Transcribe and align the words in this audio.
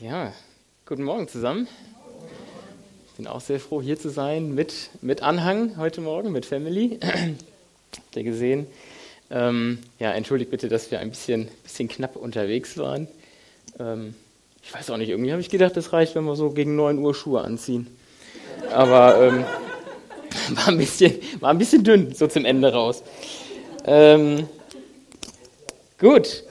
Ja, 0.00 0.32
guten 0.86 1.02
Morgen 1.02 1.26
zusammen. 1.26 1.66
Ich 3.08 3.14
bin 3.16 3.26
auch 3.26 3.40
sehr 3.40 3.58
froh, 3.58 3.82
hier 3.82 3.98
zu 3.98 4.10
sein 4.10 4.54
mit, 4.54 4.90
mit 5.02 5.24
Anhang 5.24 5.76
heute 5.76 6.00
Morgen, 6.00 6.30
mit 6.30 6.46
Family. 6.46 7.00
Habt 7.02 8.14
ihr 8.16 8.22
gesehen? 8.22 8.68
Ähm, 9.28 9.80
ja, 9.98 10.12
entschuldigt 10.12 10.52
bitte, 10.52 10.68
dass 10.68 10.92
wir 10.92 11.00
ein 11.00 11.10
bisschen, 11.10 11.48
bisschen 11.64 11.88
knapp 11.88 12.14
unterwegs 12.14 12.78
waren. 12.78 13.08
Ähm, 13.80 14.14
ich 14.62 14.72
weiß 14.72 14.88
auch 14.90 14.98
nicht, 14.98 15.08
irgendwie 15.08 15.32
habe 15.32 15.40
ich 15.40 15.50
gedacht, 15.50 15.76
das 15.76 15.92
reicht, 15.92 16.14
wenn 16.14 16.22
wir 16.26 16.36
so 16.36 16.50
gegen 16.50 16.76
9 16.76 16.96
Uhr 16.98 17.12
Schuhe 17.12 17.40
anziehen. 17.40 17.88
Aber 18.70 19.20
ähm, 19.20 19.44
war, 20.56 20.68
ein 20.68 20.78
bisschen, 20.78 21.14
war 21.40 21.50
ein 21.50 21.58
bisschen 21.58 21.82
dünn, 21.82 22.14
so 22.14 22.28
zum 22.28 22.44
Ende 22.44 22.72
raus. 22.72 23.02
Ähm, 23.84 24.48
gut, 25.98 26.44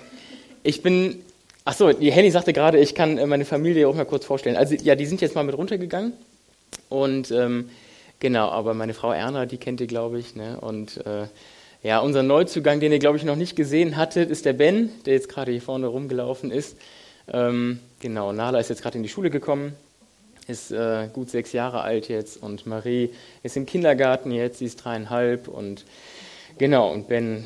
ich 0.64 0.82
bin 0.82 1.23
Achso, 1.68 1.91
die 1.91 2.13
Henny 2.13 2.31
sagte 2.31 2.54
gerade, 2.54 2.79
ich 2.79 2.95
kann 2.95 3.18
äh, 3.18 3.25
meine 3.25 3.43
Familie 3.43 3.89
auch 3.89 3.93
mal 3.93 4.05
kurz 4.05 4.23
vorstellen. 4.23 4.55
Also 4.55 4.73
ja, 4.75 4.95
die 4.95 5.05
sind 5.05 5.20
jetzt 5.20 5.35
mal 5.35 5.44
mit 5.44 5.58
runtergegangen. 5.58 6.13
Und 6.88 7.30
ähm, 7.31 7.70
genau, 8.21 8.48
aber 8.52 8.73
meine 8.73 8.94
Frau 8.94 9.12
Erna, 9.12 9.45
die 9.45 9.58
kennt 9.58 9.81
ihr, 9.81 9.88
glaube 9.88 10.17
ich. 10.17 10.34
Ne? 10.34 10.58
Und 10.61 11.05
äh, 11.05 11.27
ja, 11.84 11.99
unser 11.99 12.23
Neuzugang, 12.23 12.80
den 12.80 12.94
ihr, 12.94 12.99
glaube 12.99 13.17
ich, 13.17 13.25
noch 13.25 13.35
nicht 13.35 13.58
gesehen 13.58 13.98
hattet, 13.98 14.30
ist 14.30 14.45
der 14.45 14.53
Ben, 14.53 14.91
der 15.05 15.16
jetzt 15.16 15.27
gerade 15.27 15.52
hier 15.52 15.61
vorne 15.61 15.88
rumgelaufen 15.88 16.52
ist. 16.52 16.77
Ähm, 17.30 17.81
genau, 17.99 18.31
Nala 18.31 18.59
ist 18.61 18.70
jetzt 18.70 18.81
gerade 18.81 18.95
in 18.95 19.03
die 19.03 19.09
Schule 19.09 19.30
gekommen, 19.30 19.75
ist 20.47 20.72
äh, 20.72 21.09
gut 21.11 21.30
sechs 21.30 21.52
Jahre 21.52 21.81
alt 21.81 22.08
jetzt. 22.08 22.41
Und 22.41 22.66
Marie 22.66 23.09
ist 23.44 23.58
im 23.58 23.66
Kindergarten 23.66 24.31
jetzt, 24.31 24.59
sie 24.59 24.66
ist 24.66 24.77
dreieinhalb. 24.77 25.49
Und 25.49 25.84
genau, 26.58 26.94
und 26.94 27.09
Ben 27.09 27.45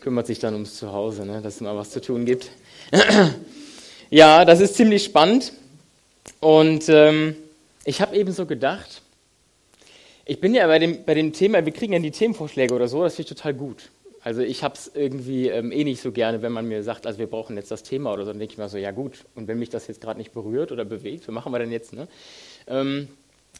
kümmert 0.00 0.26
sich 0.26 0.40
dann 0.40 0.52
ums 0.52 0.76
Zuhause, 0.76 1.24
ne? 1.24 1.40
dass 1.40 1.54
es 1.54 1.60
mal 1.62 1.74
was 1.74 1.88
zu 1.88 2.02
tun 2.02 2.26
gibt. 2.26 2.50
ja, 4.10 4.44
das 4.44 4.60
ist 4.60 4.74
ziemlich 4.74 5.04
spannend. 5.04 5.52
Und 6.40 6.88
ähm, 6.88 7.36
ich 7.84 8.00
habe 8.00 8.16
eben 8.16 8.32
so 8.32 8.46
gedacht, 8.46 9.02
ich 10.24 10.40
bin 10.40 10.54
ja 10.54 10.66
bei 10.66 10.78
dem, 10.78 11.04
bei 11.04 11.14
dem 11.14 11.32
Thema, 11.32 11.64
wir 11.64 11.72
kriegen 11.72 11.92
ja 11.92 11.98
die 11.98 12.10
Themenvorschläge 12.10 12.74
oder 12.74 12.88
so, 12.88 13.02
das 13.02 13.16
finde 13.16 13.30
ich 13.30 13.36
total 13.36 13.54
gut. 13.54 13.90
Also 14.22 14.42
ich 14.42 14.62
habe 14.62 14.74
es 14.74 14.90
irgendwie 14.94 15.48
ähm, 15.48 15.72
eh 15.72 15.82
nicht 15.82 16.02
so 16.02 16.12
gerne, 16.12 16.42
wenn 16.42 16.52
man 16.52 16.66
mir 16.66 16.82
sagt, 16.82 17.06
also 17.06 17.18
wir 17.18 17.26
brauchen 17.26 17.56
jetzt 17.56 17.70
das 17.70 17.82
Thema 17.82 18.12
oder 18.12 18.24
so, 18.24 18.30
dann 18.30 18.38
denke 18.38 18.52
ich 18.52 18.58
mir 18.58 18.68
so, 18.68 18.76
ja 18.76 18.90
gut, 18.90 19.24
und 19.34 19.48
wenn 19.48 19.58
mich 19.58 19.70
das 19.70 19.86
jetzt 19.86 20.00
gerade 20.00 20.18
nicht 20.18 20.32
berührt 20.32 20.72
oder 20.72 20.84
bewegt, 20.84 21.26
was 21.26 21.34
machen 21.34 21.52
wir 21.52 21.58
denn 21.58 21.72
jetzt? 21.72 21.94
Ne? 21.94 22.06
Ähm, 22.66 23.08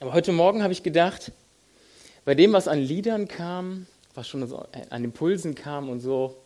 aber 0.00 0.12
heute 0.12 0.33
Morgen 0.33 0.62
habe 0.62 0.72
ich 0.72 0.83
gedacht, 0.83 1.33
bei 2.24 2.34
dem, 2.34 2.52
was 2.52 2.68
an 2.68 2.78
Liedern 2.78 3.27
kam, 3.27 3.86
was 4.14 4.28
schon 4.28 4.46
so 4.46 4.64
an 4.90 5.05
Impulsen 5.05 5.55
kam 5.55 5.88
und 5.88 6.00
so, 6.00 6.36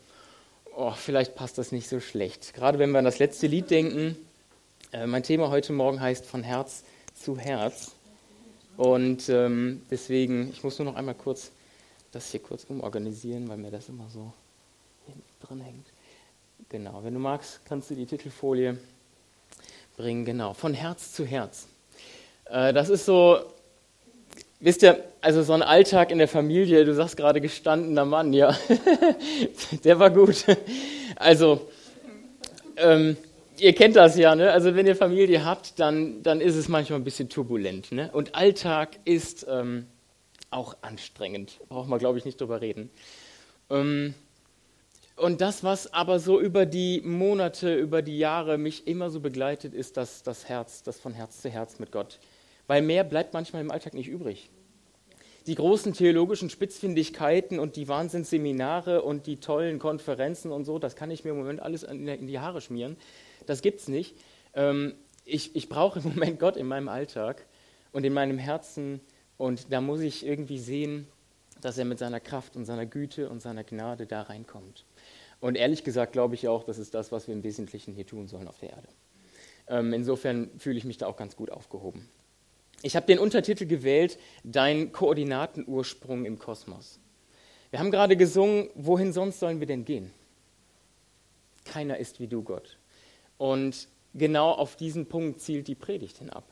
oh, 0.77 0.93
vielleicht 0.93 1.35
passt 1.35 1.59
das 1.59 1.73
nicht 1.73 1.89
so 1.89 2.01
schlecht. 2.01 2.55
Gerade 2.55 2.79
wenn 2.79 2.91
wir 2.91 2.99
an 2.99 3.05
das 3.05 3.19
letzte 3.19 3.47
Lied 3.47 3.71
denken. 3.71 4.17
Äh, 4.93 5.07
mein 5.07 5.23
Thema 5.23 5.51
heute 5.51 5.73
Morgen 5.73 6.01
heißt 6.01 6.25
von 6.27 6.43
Herz 6.43 6.85
zu 7.15 7.39
Herz. 7.39 7.93
Und 8.77 9.29
ähm, 9.29 9.83
deswegen, 9.91 10.51
ich 10.51 10.65
muss 10.65 10.79
nur 10.79 10.87
noch 10.87 10.97
einmal 10.97 11.15
kurz 11.15 11.51
das 12.13 12.31
hier 12.31 12.41
kurz 12.41 12.65
umorganisieren, 12.65 13.49
weil 13.49 13.57
mir 13.57 13.71
das 13.71 13.89
immer 13.89 14.09
so 14.09 14.33
drin 15.41 15.61
hängt. 15.61 15.87
Genau, 16.69 17.03
wenn 17.03 17.15
du 17.15 17.21
magst, 17.21 17.61
kannst 17.65 17.91
du 17.91 17.95
die 17.95 18.07
Titelfolie 18.07 18.79
bringen. 19.97 20.25
Genau, 20.25 20.55
von 20.55 20.75
Herz 20.75 21.13
zu 21.13 21.25
Herz. 21.25 21.67
Äh, 22.47 22.73
das 22.73 22.89
ist 22.89 23.05
so 23.05 23.41
Wisst 24.65 24.83
ihr, 24.83 25.05
also 25.21 25.43
so 25.43 25.53
ein 25.53 25.61
Alltag 25.61 26.11
in 26.11 26.17
der 26.17 26.27
Familie, 26.27 26.87
du 26.87 26.95
sagst 26.95 27.19
gerade 27.19 27.43
gestandener 27.43 28.07
Mann, 28.07 28.33
ja, 28.33 28.57
der 29.85 29.99
war 29.99 30.09
gut. 30.09 30.47
Also, 31.17 31.69
ähm, 32.79 33.19
ihr 33.59 33.75
kennt 33.75 33.95
das 33.95 34.17
ja, 34.17 34.35
ne? 34.35 34.51
Also 34.51 34.75
wenn 34.75 34.87
ihr 34.87 34.97
Familie 34.97 35.45
habt, 35.45 35.79
dann, 35.79 36.23
dann 36.23 36.41
ist 36.41 36.57
es 36.57 36.69
manchmal 36.69 36.99
ein 36.99 37.05
bisschen 37.05 37.29
turbulent, 37.29 37.93
ne? 37.93 38.09
Und 38.15 38.35
Alltag 38.37 39.01
ist 39.05 39.47
ähm, 39.51 39.85
auch 40.49 40.79
anstrengend, 40.81 41.61
braucht 41.69 41.91
man, 41.91 41.99
glaube 41.99 42.17
ich, 42.17 42.25
nicht 42.25 42.41
drüber 42.41 42.63
reden. 42.63 42.89
Ähm, 43.69 44.15
und 45.17 45.43
das, 45.43 45.63
was 45.63 45.93
aber 45.93 46.19
so 46.19 46.41
über 46.41 46.65
die 46.65 47.03
Monate, 47.05 47.75
über 47.75 48.01
die 48.01 48.17
Jahre 48.17 48.57
mich 48.57 48.87
immer 48.87 49.11
so 49.11 49.21
begleitet, 49.21 49.75
ist 49.75 49.99
das, 49.99 50.23
das 50.23 50.49
Herz, 50.49 50.83
das 50.83 50.99
von 50.99 51.13
Herz 51.13 51.43
zu 51.43 51.51
Herz 51.51 51.79
mit 51.79 51.93
Gott. 51.93 52.19
Weil 52.67 52.81
mehr 52.81 53.05
bleibt 53.05 53.35
manchmal 53.35 53.61
im 53.61 53.71
Alltag 53.71 53.93
nicht 53.93 54.09
übrig 54.09 54.49
die 55.47 55.55
großen 55.55 55.93
theologischen 55.93 56.49
Spitzfindigkeiten 56.49 57.59
und 57.59 57.77
die 57.77 57.89
Wahnsinnsseminare 57.89 59.03
und 59.03 59.27
die 59.27 59.37
tollen 59.37 59.79
Konferenzen 59.79 60.51
und 60.53 60.65
so, 60.65 60.79
das 60.79 60.97
kann 60.97 61.11
ich 61.11 61.25
mir 61.25 61.31
im 61.31 61.37
Moment 61.37 61.61
alles 61.61 61.83
in 61.83 62.27
die 62.27 62.39
Haare 62.41 62.61
schmieren. 62.61 62.97
Das 63.47 63.61
gibt's 63.61 63.89
nicht. 63.89 64.17
Ähm, 64.55 64.95
ich, 65.25 65.55
ich 65.55 65.69
brauche 65.69 65.99
im 65.99 66.09
Moment 66.09 66.39
Gott 66.39 66.57
in 66.57 66.67
meinem 66.67 66.89
Alltag 66.89 67.47
und 67.93 68.05
in 68.05 68.13
meinem 68.13 68.39
Herzen 68.39 69.01
und 69.37 69.73
da 69.73 69.81
muss 69.81 70.01
ich 70.01 70.25
irgendwie 70.25 70.59
sehen, 70.59 71.07
dass 71.61 71.77
er 71.77 71.85
mit 71.85 71.99
seiner 71.99 72.21
Kraft 72.21 72.57
und 72.57 72.65
seiner 72.65 72.87
Güte 72.87 73.29
und 73.29 73.41
seiner 73.41 73.65
Gnade 73.65 74.07
da 74.07 74.23
reinkommt. 74.23 74.85
Und 75.41 75.57
ehrlich 75.57 75.85
gesagt 75.85 76.13
glaube 76.13 76.35
ich 76.37 76.49
auch, 76.49 76.65
das 76.65 76.79
ist 76.79 76.95
das, 76.95 77.13
was 77.13 77.27
wir 77.27 77.35
im 77.35 77.43
Wesentlichen 77.43 77.93
hier 77.93 78.07
tun 78.07 78.29
sollen 78.29 78.49
auf 78.49 78.59
der 78.59 78.71
Erde. 78.71 78.89
Ähm, 79.69 79.93
insofern 79.93 80.51
fühle 80.59 80.79
ich 80.79 80.85
mich 80.85 80.99
da 80.99 81.07
auch 81.07 81.17
ganz 81.17 81.37
gut 81.37 81.51
aufgehoben. 81.51 82.09
Ich 82.85 82.97
habe 82.97 83.07
den 83.07 83.19
Untertitel 83.19 83.65
gewählt, 83.65 84.19
Dein 84.43 84.93
Koordinatenursprung 84.93 86.27
im 86.27 86.39
Kosmos. 86.39 87.01
Wir 87.71 87.79
haben 87.79 87.91
gerade 87.91 88.15
gesungen, 88.15 88.69
wohin 88.75 89.11
sonst 89.15 89.41
sollen 89.41 89.59
wir 89.59 89.67
denn 89.67 89.87
gehen? 89.87 90.11
Keiner 91.65 91.97
ist 91.97 92.21
wie 92.21 92.27
du, 92.27 92.43
Gott. 92.43 92.77
Und 93.39 93.89
genau 94.13 94.51
auf 94.51 94.77
diesen 94.77 95.07
Punkt 95.07 95.41
zielt 95.41 95.67
die 95.67 95.75
Predigt 95.75 96.19
hinab. 96.19 96.45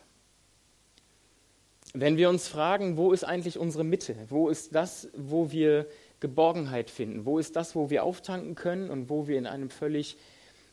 Wenn 1.92 2.16
wir 2.16 2.31
uns 2.31 2.48
fragen, 2.48 2.97
wo 2.97 3.12
ist 3.12 3.25
eigentlich 3.25 3.59
unsere 3.59 3.84
Mitte? 3.84 4.16
Wo 4.31 4.48
ist 4.48 4.75
das, 4.75 5.10
wo 5.15 5.53
wir 5.53 5.87
Geborgenheit 6.21 6.88
finden? 6.88 7.26
Wo 7.26 7.38
ist 7.38 7.56
das, 7.56 7.75
wo 7.76 7.91
wir 7.91 8.04
auftanken 8.04 8.54
können 8.54 8.88
und 8.88 9.10
wo 9.10 9.28
wir 9.28 9.37
in 9.37 9.47
einem 9.47 9.69
völlig 9.69 10.16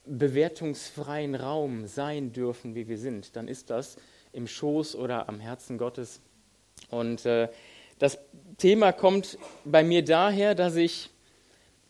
bewertungsfreien 0.06 1.36
Raum 1.36 1.86
sein 1.86 2.32
dürfen, 2.32 2.76
wie 2.76 2.88
wir 2.88 2.98
sind? 2.98 3.36
Dann 3.36 3.50
ist 3.50 3.70
das 3.70 3.98
im 4.34 4.48
Schoß 4.48 4.96
oder 4.96 5.30
am 5.30 5.40
Herzen 5.40 5.78
Gottes. 5.78 6.22
Und 6.90 7.26
äh, 7.26 7.50
das 8.00 8.18
Thema 8.58 8.92
kommt 8.92 9.38
bei 9.66 9.84
mir 9.84 10.04
daher, 10.04 10.56
dass 10.56 10.76
ich, 10.76 11.10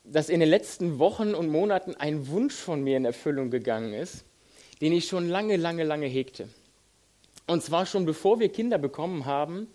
dass 0.04 0.30
in 0.30 0.40
den 0.40 0.50
letzten 0.50 1.00
Wochen 1.00 1.36
und 1.36 1.50
Monaten 1.50 1.96
ein 1.96 2.28
Wunsch 2.28 2.56
von 2.56 2.84
mir 2.84 2.98
in 2.98 3.06
Erfüllung 3.06 3.52
gegangen 3.52 3.94
ist, 3.94 4.26
den 4.82 4.94
ich 4.94 5.08
schon 5.08 5.28
lange, 5.30 5.58
lange, 5.58 5.84
lange 5.84 6.08
hegte. 6.08 6.50
Und 7.48 7.64
zwar 7.64 7.86
schon 7.86 8.06
bevor 8.06 8.40
wir 8.40 8.50
Kinder 8.50 8.78
bekommen 8.78 9.26
haben, 9.26 9.68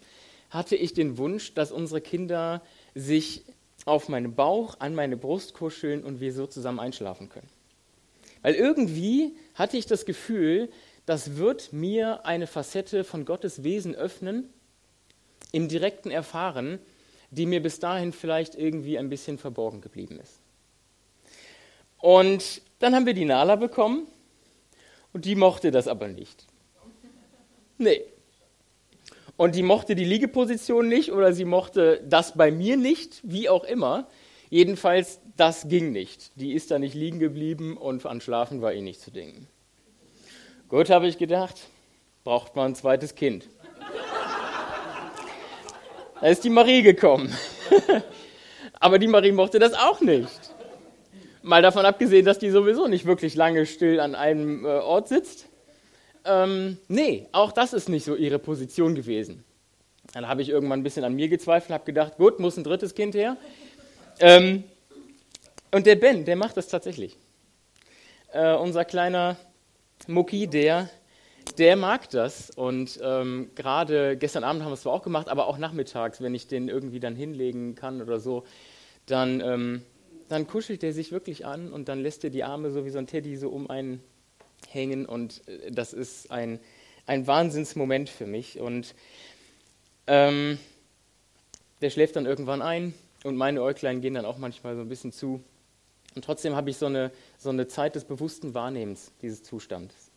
hatte 0.51 0.77
ich 0.77 0.93
den 0.93 1.19
Wunsch, 1.19 1.55
dass 1.55 1.73
unsere 1.73 2.01
Kinder 2.01 2.63
sich 2.95 3.45
auf 3.85 4.09
meinen 4.09 4.35
Bauch, 4.35 4.77
an 4.79 4.95
meine 4.95 5.17
Brust 5.17 5.55
kuscheln 5.55 6.05
und 6.05 6.21
wir 6.21 6.33
so 6.33 6.47
zusammen 6.47 6.81
einschlafen 6.81 7.29
können. 7.29 7.49
Weil 8.43 8.55
irgendwie 8.55 9.37
hatte 9.55 9.77
ich 9.77 9.87
das 9.87 10.05
Gefühl, 10.05 10.69
das 11.07 11.37
wird 11.37 11.73
mir 11.73 12.25
eine 12.25 12.47
Facette 12.47 13.05
von 13.05 13.25
Gottes 13.25 13.63
Wesen 13.63 13.95
öffnen, 13.95 14.49
im 15.53 15.69
direkten 15.69 16.11
Erfahren, 16.11 16.81
die 17.31 17.47
mir 17.47 17.63
bis 17.63 17.79
dahin 17.79 18.13
vielleicht 18.13 18.55
irgendwie 18.55 18.99
ein 18.99 19.09
bisschen 19.09 19.39
verborgen 19.39 19.81
geblieben 19.81 20.19
ist. 20.21 20.41
Und 21.99 22.63
dann 22.81 22.95
haben 22.95 23.07
wir 23.07 23.15
die 23.15 23.25
Nala 23.25 23.57
bekommen 23.57 24.07
und 25.13 25.25
die 25.25 25.37
mochte 25.37 25.71
das 25.71 25.89
aber 25.89 26.09
nicht. 26.09 26.47
Nee. 27.79 28.03
Und 29.37 29.55
die 29.55 29.63
mochte 29.63 29.95
die 29.95 30.05
Liegeposition 30.05 30.89
nicht 30.89 31.13
oder 31.13 31.33
sie 31.33 31.45
mochte 31.45 32.03
das 32.09 32.35
bei 32.35 32.51
mir 32.51 32.77
nicht, 32.77 33.21
wie 33.25 33.49
auch 33.49 33.65
immer. 33.65 34.09
Jedenfalls, 34.51 35.21
das 35.37 35.69
ging 35.69 35.93
nicht. 35.93 36.31
Die 36.37 36.53
ist 36.53 36.71
da 36.71 36.79
nicht 36.79 36.95
liegen 36.95 37.19
geblieben 37.19 37.77
und 37.77 38.05
an 38.07 38.21
Schlafen 38.21 38.61
war 38.61 38.73
eh 38.73 38.81
nicht 38.81 39.01
zu 39.01 39.11
denken. 39.11 39.49
Gut, 40.75 40.91
habe 40.91 41.07
ich 41.07 41.19
gedacht, 41.19 41.55
braucht 42.25 42.57
man 42.57 42.73
ein 42.73 42.75
zweites 42.75 43.15
Kind. 43.15 43.49
Da 46.21 46.27
ist 46.27 46.43
die 46.43 46.51
Marie 46.51 46.83
gekommen. 46.83 47.33
Aber 48.81 48.99
die 48.99 49.07
Marie 49.07 49.31
mochte 49.31 49.61
das 49.61 49.73
auch 49.73 50.01
nicht. 50.01 50.53
Mal 51.43 51.63
davon 51.63 51.87
abgesehen, 51.87 52.27
dass 52.27 52.41
die 52.41 52.51
sowieso 52.51 52.89
nicht 52.89 53.07
wirklich 53.07 53.37
lange 53.37 53.67
still 53.67 54.01
an 54.01 54.17
einem 54.17 54.65
äh, 54.65 54.69
Ort 54.69 55.07
sitzt. 55.07 55.47
Ähm, 56.25 56.79
nee, 56.89 57.29
auch 57.31 57.53
das 57.53 57.73
ist 57.73 57.89
nicht 57.89 58.05
so 58.05 58.17
ihre 58.17 58.41
Position 58.41 58.97
gewesen. 58.97 59.45
Dann 60.13 60.27
habe 60.27 60.43
ich 60.43 60.49
irgendwann 60.49 60.81
ein 60.81 60.83
bisschen 60.83 61.05
an 61.05 61.15
mir 61.15 61.29
gezweifelt, 61.29 61.71
habe 61.71 61.85
gedacht, 61.85 62.17
gut, 62.17 62.41
muss 62.41 62.57
ein 62.57 62.65
drittes 62.65 62.97
Kind 62.97 63.15
her. 63.15 63.37
Ähm, 64.19 64.65
und 65.71 65.87
der 65.87 65.95
Ben, 65.95 66.25
der 66.25 66.35
macht 66.35 66.57
das 66.57 66.67
tatsächlich. 66.67 67.17
Äh, 68.33 68.57
unser 68.57 68.85
kleiner 68.85 69.37
Mucki, 70.07 70.47
der, 70.47 70.89
der 71.59 71.77
mag 71.77 72.11
das. 72.11 72.51
Und 72.51 73.01
ähm, 73.03 73.51
gerade 73.55 74.17
gestern 74.17 74.45
Abend 74.45 74.63
haben 74.63 74.71
wir 74.71 74.75
es 74.75 74.83
zwar 74.83 74.93
auch 74.93 75.03
gemacht, 75.03 75.29
aber 75.29 75.47
auch 75.47 75.59
nachmittags, 75.59 76.21
wenn 76.21 76.35
ich 76.35 76.47
den 76.47 76.69
irgendwie 76.69 77.01
dann 77.01 77.17
hinlegen 77.17 77.75
kann 77.75 78.03
oder 78.03 78.21
so, 78.21 78.45
dann, 79.07 79.41
ähm, 79.41 79.83
dann 80.29 80.47
kuschelt 80.47 80.83
er 80.83 80.93
sich 80.93 81.13
wirklich 81.13 81.47
an 81.47 81.73
und 81.73 81.89
dann 81.89 82.01
lässt 82.01 82.25
er 82.25 82.31
die 82.31 82.45
Arme 82.45 82.71
so 82.71 82.85
wie 82.85 82.91
so 82.91 82.99
ein 82.99 83.07
Teddy 83.07 83.37
so 83.37 83.49
um 83.51 83.71
einen 83.71 84.03
hängen 84.69 85.07
und 85.07 85.47
äh, 85.49 85.71
das 85.71 85.93
ist 85.93 86.31
ein, 86.31 86.61
ein 87.07 87.27
Wahnsinnsmoment 87.27 88.09
für 88.09 88.27
mich. 88.27 88.59
Und 88.59 88.95
ähm, 90.07 90.59
der 91.81 91.91
schläft 91.91 92.17
dann 92.17 92.27
irgendwann 92.27 92.63
ein 92.63 92.95
und 93.25 93.37
meine 93.37 93.63
Äuglein 93.63 94.01
gehen 94.01 94.15
dann 94.15 94.25
auch 94.25 94.39
manchmal 94.39 94.75
so 94.77 94.83
ein 94.83 94.89
bisschen 94.89 95.13
zu. 95.13 95.43
Und 96.15 96.25
trotzdem 96.25 96.55
habe 96.55 96.71
ich 96.71 96.77
so 96.77 96.87
eine, 96.87 97.11
so 97.39 97.51
eine 97.51 97.67
Zeit 97.67 97.95
des 97.95 98.05
bewussten 98.05 98.55
Wahrnehmens 98.55 99.13
dieses 99.23 99.43
Zustandes. 99.43 100.11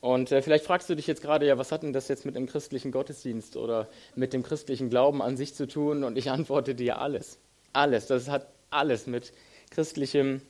Und 0.00 0.32
äh, 0.32 0.42
vielleicht 0.42 0.64
fragst 0.64 0.90
du 0.90 0.94
dich 0.94 1.06
jetzt 1.06 1.22
gerade, 1.22 1.46
ja, 1.46 1.56
was 1.56 1.72
hat 1.72 1.82
denn 1.82 1.92
das 1.92 2.08
jetzt 2.08 2.26
mit 2.26 2.36
dem 2.36 2.46
christlichen 2.46 2.92
Gottesdienst 2.92 3.56
oder 3.56 3.88
mit 4.14 4.32
dem 4.32 4.42
christlichen 4.42 4.90
Glauben 4.90 5.22
an 5.22 5.36
sich 5.36 5.54
zu 5.54 5.66
tun? 5.66 6.04
Und 6.04 6.18
ich 6.18 6.30
antworte 6.30 6.74
dir 6.74 6.98
alles. 6.98 7.38
Alles. 7.72 8.06
Das 8.06 8.28
hat 8.28 8.48
alles 8.70 9.06
mit 9.06 9.32
christlichem 9.70 10.42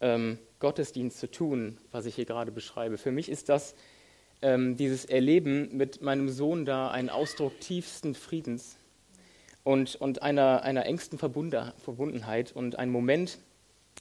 ähm, 0.00 0.38
Gottesdienst 0.58 1.18
zu 1.18 1.30
tun, 1.30 1.78
was 1.90 2.06
ich 2.06 2.14
hier 2.14 2.26
gerade 2.26 2.52
beschreibe. 2.52 2.98
Für 2.98 3.12
mich 3.12 3.30
ist 3.30 3.48
das 3.48 3.74
ähm, 4.42 4.76
dieses 4.76 5.04
Erleben 5.06 5.76
mit 5.76 6.02
meinem 6.02 6.28
Sohn 6.28 6.64
da 6.64 6.90
ein 6.90 7.08
Ausdruck 7.08 7.58
tiefsten 7.60 8.14
Friedens 8.14 8.76
und, 9.64 9.96
und 9.96 10.22
einer, 10.22 10.62
einer 10.62 10.86
engsten 10.86 11.18
Verbundenheit 11.18 12.52
und 12.52 12.78
ein 12.78 12.90
Moment, 12.90 13.38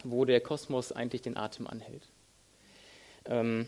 wo 0.04 0.26
der 0.26 0.42
Kosmos 0.42 0.92
eigentlich 0.92 1.22
den 1.22 1.38
Atem 1.38 1.68
anhält. 1.68 2.08
Ähm, 3.26 3.68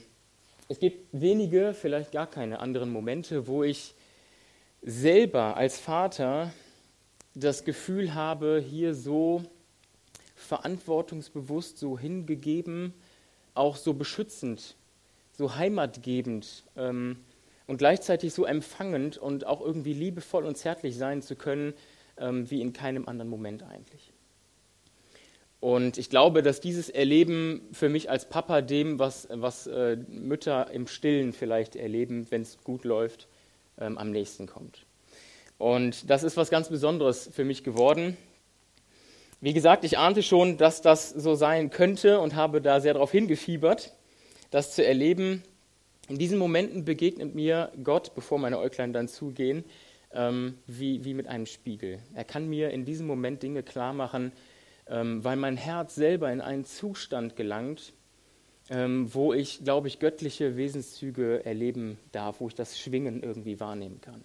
es 0.68 0.80
gibt 0.80 1.08
wenige, 1.12 1.74
vielleicht 1.74 2.12
gar 2.12 2.28
keine 2.28 2.60
anderen 2.60 2.92
Momente, 2.92 3.48
wo 3.48 3.64
ich 3.64 3.94
selber 4.82 5.58
als 5.58 5.80
Vater 5.80 6.54
das 7.36 7.64
Gefühl 7.64 8.14
habe, 8.14 8.64
hier 8.66 8.94
so 8.94 9.44
verantwortungsbewusst, 10.36 11.78
so 11.78 11.98
hingegeben, 11.98 12.94
auch 13.54 13.76
so 13.76 13.94
beschützend, 13.94 14.76
so 15.34 15.56
heimatgebend 15.56 16.64
ähm, 16.76 17.18
und 17.68 17.78
gleichzeitig 17.78 18.34
so 18.34 18.46
empfangend 18.46 19.18
und 19.18 19.46
auch 19.46 19.62
irgendwie 19.62 19.94
liebevoll 19.94 20.46
und 20.46 20.58
zärtlich 20.58 20.98
sein 20.98 21.22
zu 21.22 21.36
können, 21.36 21.74
ähm, 22.18 22.50
wie 22.50 22.62
in 22.62 22.74
keinem 22.74 23.08
anderen 23.08 23.30
Moment 23.30 23.64
eigentlich. 23.64 24.12
Und 25.62 26.00
ich 26.00 26.10
glaube, 26.10 26.42
dass 26.42 26.60
dieses 26.60 26.90
Erleben 26.90 27.62
für 27.72 27.88
mich 27.88 28.10
als 28.10 28.28
Papa 28.28 28.62
dem, 28.62 28.98
was, 28.98 29.28
was 29.32 29.68
äh, 29.68 29.96
Mütter 30.10 30.72
im 30.72 30.88
Stillen 30.88 31.34
vielleicht 31.34 31.76
erleben, 31.76 32.26
wenn 32.32 32.42
es 32.42 32.58
gut 32.64 32.84
läuft, 32.84 33.28
ähm, 33.80 34.00
am 34.00 34.10
nächsten 34.10 34.48
kommt. 34.48 34.86
Und 35.60 36.10
das 36.10 36.24
ist 36.24 36.36
was 36.36 36.50
ganz 36.50 36.70
Besonderes 36.70 37.30
für 37.32 37.46
mich 37.46 37.64
geworden. 37.64 38.18
Wie 39.40 39.54
gesagt, 39.54 39.84
ich 39.84 40.00
ahnte 40.00 40.24
schon, 40.24 40.58
dass 40.58 40.82
das 40.82 41.12
so 41.12 41.36
sein 41.36 41.70
könnte 41.70 42.20
und 42.20 42.36
habe 42.36 42.60
da 42.60 42.80
sehr 42.80 42.96
darauf 42.96 43.12
hingefiebert, 43.12 43.94
das 44.50 44.74
zu 44.74 44.84
erleben. 44.84 45.44
In 46.10 46.18
diesen 46.18 46.40
Momenten 46.40 46.86
begegnet 46.86 47.36
mir 47.36 47.72
Gott, 47.84 48.16
bevor 48.16 48.40
meine 48.40 48.58
Äuglein 48.58 48.94
dann 48.94 49.08
zugehen, 49.08 49.64
ähm, 50.12 50.58
wie, 50.66 51.06
wie 51.06 51.14
mit 51.14 51.28
einem 51.28 51.46
Spiegel. 51.46 52.00
Er 52.16 52.24
kann 52.24 52.50
mir 52.50 52.72
in 52.72 52.84
diesem 52.84 53.06
Moment 53.06 53.44
Dinge 53.44 53.62
klar 53.62 53.94
machen, 53.94 54.32
ähm, 54.92 55.24
weil 55.24 55.38
mein 55.38 55.56
Herz 55.56 55.96
selber 55.96 56.32
in 56.32 56.42
einen 56.42 56.66
Zustand 56.66 57.38
gelangt, 57.38 57.94
ähm, 58.70 59.14
wo 59.14 59.34
ich, 59.34 59.64
glaube 59.64 59.88
ich, 59.88 60.00
göttliche 60.00 60.58
Wesenszüge 60.58 61.46
erleben 61.46 61.98
darf, 62.12 62.42
wo 62.42 62.50
ich 62.50 62.56
das 62.56 62.78
Schwingen 62.78 63.24
irgendwie 63.24 63.60
wahrnehmen 63.60 64.02
kann. 64.02 64.24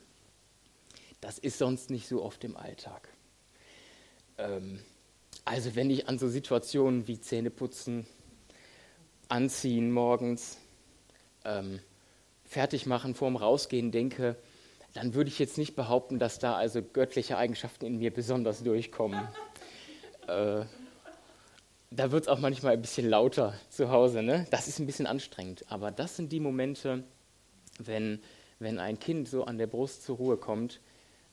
Das 1.20 1.38
ist 1.38 1.58
sonst 1.58 1.90
nicht 1.90 2.08
so 2.08 2.22
oft 2.22 2.42
im 2.44 2.56
Alltag. 2.56 3.08
Ähm, 4.38 4.80
also 5.44 5.76
wenn 5.76 5.88
ich 5.88 6.08
an 6.08 6.18
so 6.18 6.28
Situationen 6.28 7.06
wie 7.06 7.20
Zähneputzen, 7.20 8.06
Anziehen 9.28 9.92
morgens, 9.92 10.58
ähm, 11.44 11.80
fertig 12.44 12.86
machen, 12.86 13.14
vorm 13.14 13.36
Rausgehen 13.36 13.92
denke, 13.92 14.36
dann 14.94 15.14
würde 15.14 15.28
ich 15.28 15.38
jetzt 15.38 15.58
nicht 15.58 15.76
behaupten, 15.76 16.18
dass 16.18 16.38
da 16.40 16.56
also 16.56 16.82
göttliche 16.82 17.36
Eigenschaften 17.36 17.86
in 17.86 17.98
mir 17.98 18.12
besonders 18.12 18.62
durchkommen. 18.62 19.28
Äh, 20.28 20.64
da 21.90 22.10
wird 22.10 22.24
es 22.24 22.28
auch 22.28 22.38
manchmal 22.38 22.74
ein 22.74 22.80
bisschen 22.80 23.08
lauter 23.08 23.54
zu 23.70 23.90
Hause. 23.90 24.22
Ne? 24.22 24.46
Das 24.50 24.68
ist 24.68 24.78
ein 24.78 24.86
bisschen 24.86 25.06
anstrengend. 25.06 25.64
Aber 25.68 25.90
das 25.90 26.16
sind 26.16 26.32
die 26.32 26.40
Momente, 26.40 27.04
wenn, 27.78 28.20
wenn 28.58 28.78
ein 28.78 28.98
Kind 28.98 29.28
so 29.28 29.44
an 29.44 29.58
der 29.58 29.66
Brust 29.66 30.04
zur 30.04 30.16
Ruhe 30.16 30.36
kommt, 30.36 30.80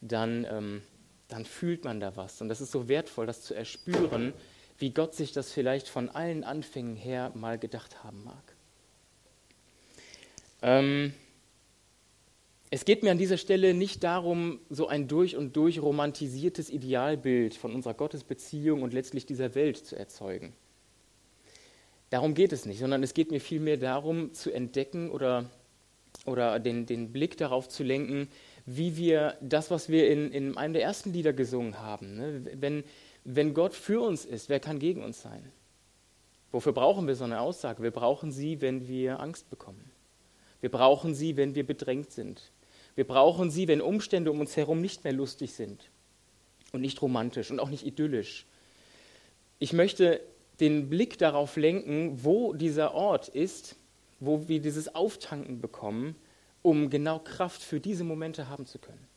dann, 0.02 0.46
ähm, 0.50 0.82
dann 1.28 1.46
fühlt 1.46 1.84
man 1.84 2.00
da 2.00 2.16
was. 2.16 2.42
Und 2.42 2.50
das 2.50 2.62
ist 2.62 2.72
so 2.72 2.88
wertvoll, 2.88 3.26
das 3.26 3.42
zu 3.42 3.54
erspüren, 3.54 4.34
wie 4.78 4.92
Gott 4.92 5.16
sich 5.16 5.32
das 5.32 5.52
vielleicht 5.52 5.88
von 5.88 6.10
allen 6.10 6.44
Anfängen 6.44 6.96
her 6.96 7.32
mal 7.36 7.58
gedacht 7.58 8.04
haben 8.04 8.24
mag. 8.24 8.56
Ähm, 10.62 11.14
es 12.74 12.86
geht 12.86 13.04
mir 13.04 13.12
an 13.12 13.20
dieser 13.20 13.38
Stelle 13.38 13.76
nicht 13.76 14.04
darum, 14.04 14.60
so 14.68 14.88
ein 14.88 15.08
durch 15.08 15.38
und 15.38 15.56
durch 15.56 15.80
romantisiertes 15.80 16.72
Idealbild 16.72 17.54
von 17.54 17.72
unserer 17.72 17.94
Gottesbeziehung 17.94 18.82
und 18.82 18.94
letztlich 18.94 19.28
dieser 19.28 19.54
Welt 19.54 19.78
zu 19.78 19.96
erzeugen. 19.96 20.54
Darum 22.10 22.34
geht 22.34 22.52
es 22.52 22.66
nicht, 22.66 22.80
sondern 22.80 23.04
es 23.04 23.14
geht 23.14 23.30
mir 23.30 23.42
vielmehr 23.42 23.78
darum, 23.78 24.34
zu 24.34 24.52
entdecken 24.52 25.12
oder, 25.12 25.52
oder 26.26 26.60
den, 26.60 26.88
den 26.88 27.12
Blick 27.12 27.38
darauf 27.38 27.70
zu 27.70 27.84
lenken, 27.84 28.28
wie 28.66 28.98
wir 28.98 29.38
das, 29.40 29.70
was 29.70 29.90
wir 29.90 30.10
in, 30.10 30.32
in 30.32 30.58
einem 30.58 30.74
der 30.74 30.82
ersten 30.82 31.14
Lieder 31.14 31.32
gesungen 31.32 31.80
haben, 31.80 32.16
ne? 32.16 32.42
wenn, 32.56 32.84
wenn 33.24 33.54
Gott 33.54 33.76
für 33.76 34.02
uns 34.02 34.26
ist, 34.26 34.50
wer 34.50 34.60
kann 34.60 34.80
gegen 34.80 35.04
uns 35.04 35.22
sein? 35.22 35.52
Wofür 36.52 36.74
brauchen 36.74 37.06
wir 37.06 37.16
so 37.16 37.26
eine 37.26 37.40
Aussage? 37.40 37.84
Wir 37.84 37.92
brauchen 37.92 38.32
sie, 38.32 38.62
wenn 38.62 38.88
wir 38.88 39.20
Angst 39.20 39.52
bekommen. 39.52 39.92
Wir 40.60 40.72
brauchen 40.72 41.14
sie, 41.14 41.38
wenn 41.38 41.54
wir 41.54 41.68
bedrängt 41.68 42.12
sind. 42.12 42.53
Wir 42.96 43.08
brauchen 43.08 43.50
sie, 43.50 43.68
wenn 43.68 43.82
Umstände 43.82 44.32
um 44.32 44.40
uns 44.40 44.56
herum 44.56 44.82
nicht 44.82 45.04
mehr 45.04 45.14
lustig 45.14 45.54
sind 45.54 45.90
und 46.72 46.82
nicht 46.82 47.02
romantisch 47.02 47.52
und 47.52 47.60
auch 47.60 47.70
nicht 47.70 47.86
idyllisch. 47.86 48.46
Ich 49.60 49.74
möchte 49.74 50.22
den 50.60 50.90
Blick 50.90 51.18
darauf 51.18 51.56
lenken, 51.56 52.24
wo 52.24 52.54
dieser 52.54 52.94
Ort 52.94 53.28
ist, 53.28 53.76
wo 54.20 54.48
wir 54.48 54.62
dieses 54.62 54.94
Auftanken 54.94 55.62
bekommen, 55.62 56.16
um 56.62 56.90
genau 56.90 57.20
Kraft 57.20 57.62
für 57.62 57.80
diese 57.80 58.04
Momente 58.04 58.50
haben 58.50 58.66
zu 58.66 58.80
können. 58.80 59.08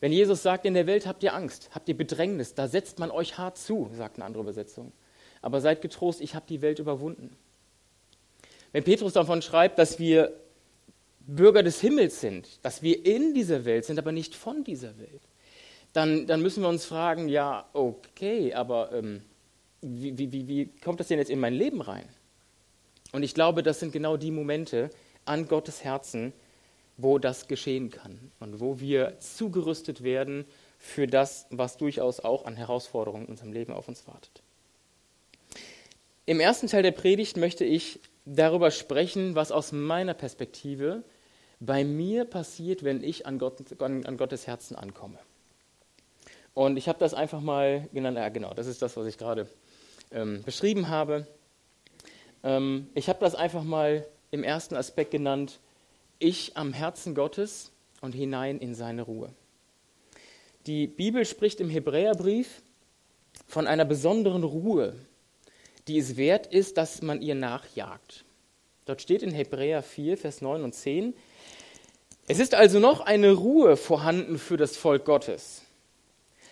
Wenn 0.00 0.12
Jesus 0.12 0.42
sagt, 0.42 0.64
in 0.64 0.74
der 0.74 0.86
Welt 0.86 1.06
habt 1.06 1.22
ihr 1.22 1.34
Angst, 1.34 1.70
habt 1.74 1.88
ihr 1.88 1.96
Bedrängnis, 1.96 2.54
da 2.54 2.68
setzt 2.68 2.98
man 2.98 3.10
euch 3.10 3.36
hart 3.36 3.58
zu, 3.58 3.90
sagt 3.94 4.16
eine 4.16 4.24
andere 4.24 4.42
Übersetzung. 4.42 4.92
Aber 5.42 5.60
seid 5.60 5.82
getrost, 5.82 6.20
ich 6.20 6.34
habe 6.34 6.46
die 6.48 6.62
Welt 6.62 6.78
überwunden. 6.78 7.36
Wenn 8.72 8.84
Petrus 8.84 9.14
davon 9.14 9.42
schreibt, 9.42 9.78
dass 9.78 9.98
wir 9.98 10.38
Bürger 11.28 11.62
des 11.62 11.80
Himmels 11.80 12.20
sind, 12.20 12.48
dass 12.62 12.82
wir 12.82 13.04
in 13.04 13.34
dieser 13.34 13.66
Welt 13.66 13.84
sind, 13.84 13.98
aber 13.98 14.12
nicht 14.12 14.34
von 14.34 14.64
dieser 14.64 14.98
Welt, 14.98 15.20
dann, 15.92 16.26
dann 16.26 16.40
müssen 16.40 16.62
wir 16.62 16.70
uns 16.70 16.86
fragen, 16.86 17.28
ja, 17.28 17.68
okay, 17.74 18.54
aber 18.54 18.92
ähm, 18.92 19.22
wie, 19.82 20.18
wie, 20.18 20.48
wie 20.48 20.66
kommt 20.82 21.00
das 21.00 21.08
denn 21.08 21.18
jetzt 21.18 21.30
in 21.30 21.38
mein 21.38 21.52
Leben 21.52 21.82
rein? 21.82 22.08
Und 23.12 23.22
ich 23.22 23.34
glaube, 23.34 23.62
das 23.62 23.78
sind 23.78 23.92
genau 23.92 24.16
die 24.16 24.30
Momente 24.30 24.90
an 25.26 25.46
Gottes 25.48 25.84
Herzen, 25.84 26.32
wo 26.96 27.18
das 27.18 27.46
geschehen 27.46 27.90
kann 27.90 28.32
und 28.40 28.58
wo 28.58 28.80
wir 28.80 29.20
zugerüstet 29.20 30.02
werden 30.02 30.46
für 30.78 31.06
das, 31.06 31.46
was 31.50 31.76
durchaus 31.76 32.20
auch 32.20 32.46
an 32.46 32.56
Herausforderungen 32.56 33.26
in 33.26 33.32
unserem 33.32 33.52
Leben 33.52 33.72
auf 33.72 33.86
uns 33.86 34.06
wartet. 34.06 34.42
Im 36.24 36.40
ersten 36.40 36.68
Teil 36.68 36.82
der 36.82 36.92
Predigt 36.92 37.36
möchte 37.36 37.64
ich 37.64 38.00
darüber 38.24 38.70
sprechen, 38.70 39.34
was 39.34 39.52
aus 39.52 39.72
meiner 39.72 40.14
Perspektive 40.14 41.02
bei 41.60 41.84
mir 41.84 42.24
passiert, 42.24 42.84
wenn 42.84 43.02
ich 43.02 43.26
an, 43.26 43.38
Gott, 43.38 43.80
an 43.80 44.16
Gottes 44.16 44.46
Herzen 44.46 44.76
ankomme. 44.76 45.18
Und 46.54 46.76
ich 46.76 46.88
habe 46.88 46.98
das 46.98 47.14
einfach 47.14 47.40
mal 47.40 47.88
genannt, 47.92 48.16
ja 48.16 48.28
genau, 48.28 48.52
das 48.54 48.66
ist 48.66 48.82
das, 48.82 48.96
was 48.96 49.06
ich 49.06 49.18
gerade 49.18 49.48
ähm, 50.10 50.42
beschrieben 50.42 50.88
habe. 50.88 51.26
Ähm, 52.42 52.88
ich 52.94 53.08
habe 53.08 53.20
das 53.20 53.34
einfach 53.34 53.62
mal 53.62 54.04
im 54.30 54.44
ersten 54.44 54.74
Aspekt 54.74 55.10
genannt, 55.10 55.60
ich 56.18 56.56
am 56.56 56.72
Herzen 56.72 57.14
Gottes 57.14 57.70
und 58.00 58.14
hinein 58.14 58.58
in 58.58 58.74
seine 58.74 59.02
Ruhe. 59.02 59.32
Die 60.66 60.86
Bibel 60.86 61.24
spricht 61.24 61.60
im 61.60 61.70
Hebräerbrief 61.70 62.62
von 63.46 63.66
einer 63.66 63.84
besonderen 63.84 64.44
Ruhe, 64.44 64.94
die 65.86 65.98
es 65.98 66.16
wert 66.16 66.46
ist, 66.46 66.76
dass 66.76 67.02
man 67.02 67.22
ihr 67.22 67.34
nachjagt. 67.34 68.24
Dort 68.84 69.00
steht 69.00 69.22
in 69.22 69.30
Hebräer 69.30 69.82
4, 69.82 70.18
Vers 70.18 70.42
9 70.42 70.62
und 70.62 70.74
10, 70.74 71.14
es 72.28 72.38
ist 72.38 72.54
also 72.54 72.78
noch 72.78 73.00
eine 73.00 73.32
Ruhe 73.32 73.76
vorhanden 73.76 74.38
für 74.38 74.58
das 74.58 74.76
Volk 74.76 75.06
Gottes. 75.06 75.62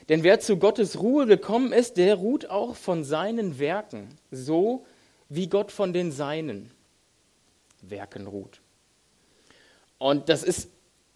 Denn 0.09 0.23
wer 0.23 0.41
zu 0.41 0.57
Gottes 0.57 1.01
Ruhe 1.01 1.27
gekommen 1.27 1.73
ist, 1.73 1.99
der 1.99 2.15
ruht 2.15 2.49
auch 2.49 2.77
von 2.77 3.05
seinen 3.05 3.59
Werken, 3.59 4.09
so 4.31 4.87
wie 5.29 5.49
Gott 5.49 5.71
von 5.71 5.93
den 5.93 6.13
seinen 6.13 6.71
Werken 7.83 8.27
ruht. 8.27 8.61
Und 9.99 10.29
das 10.29 10.43
ist 10.43 10.71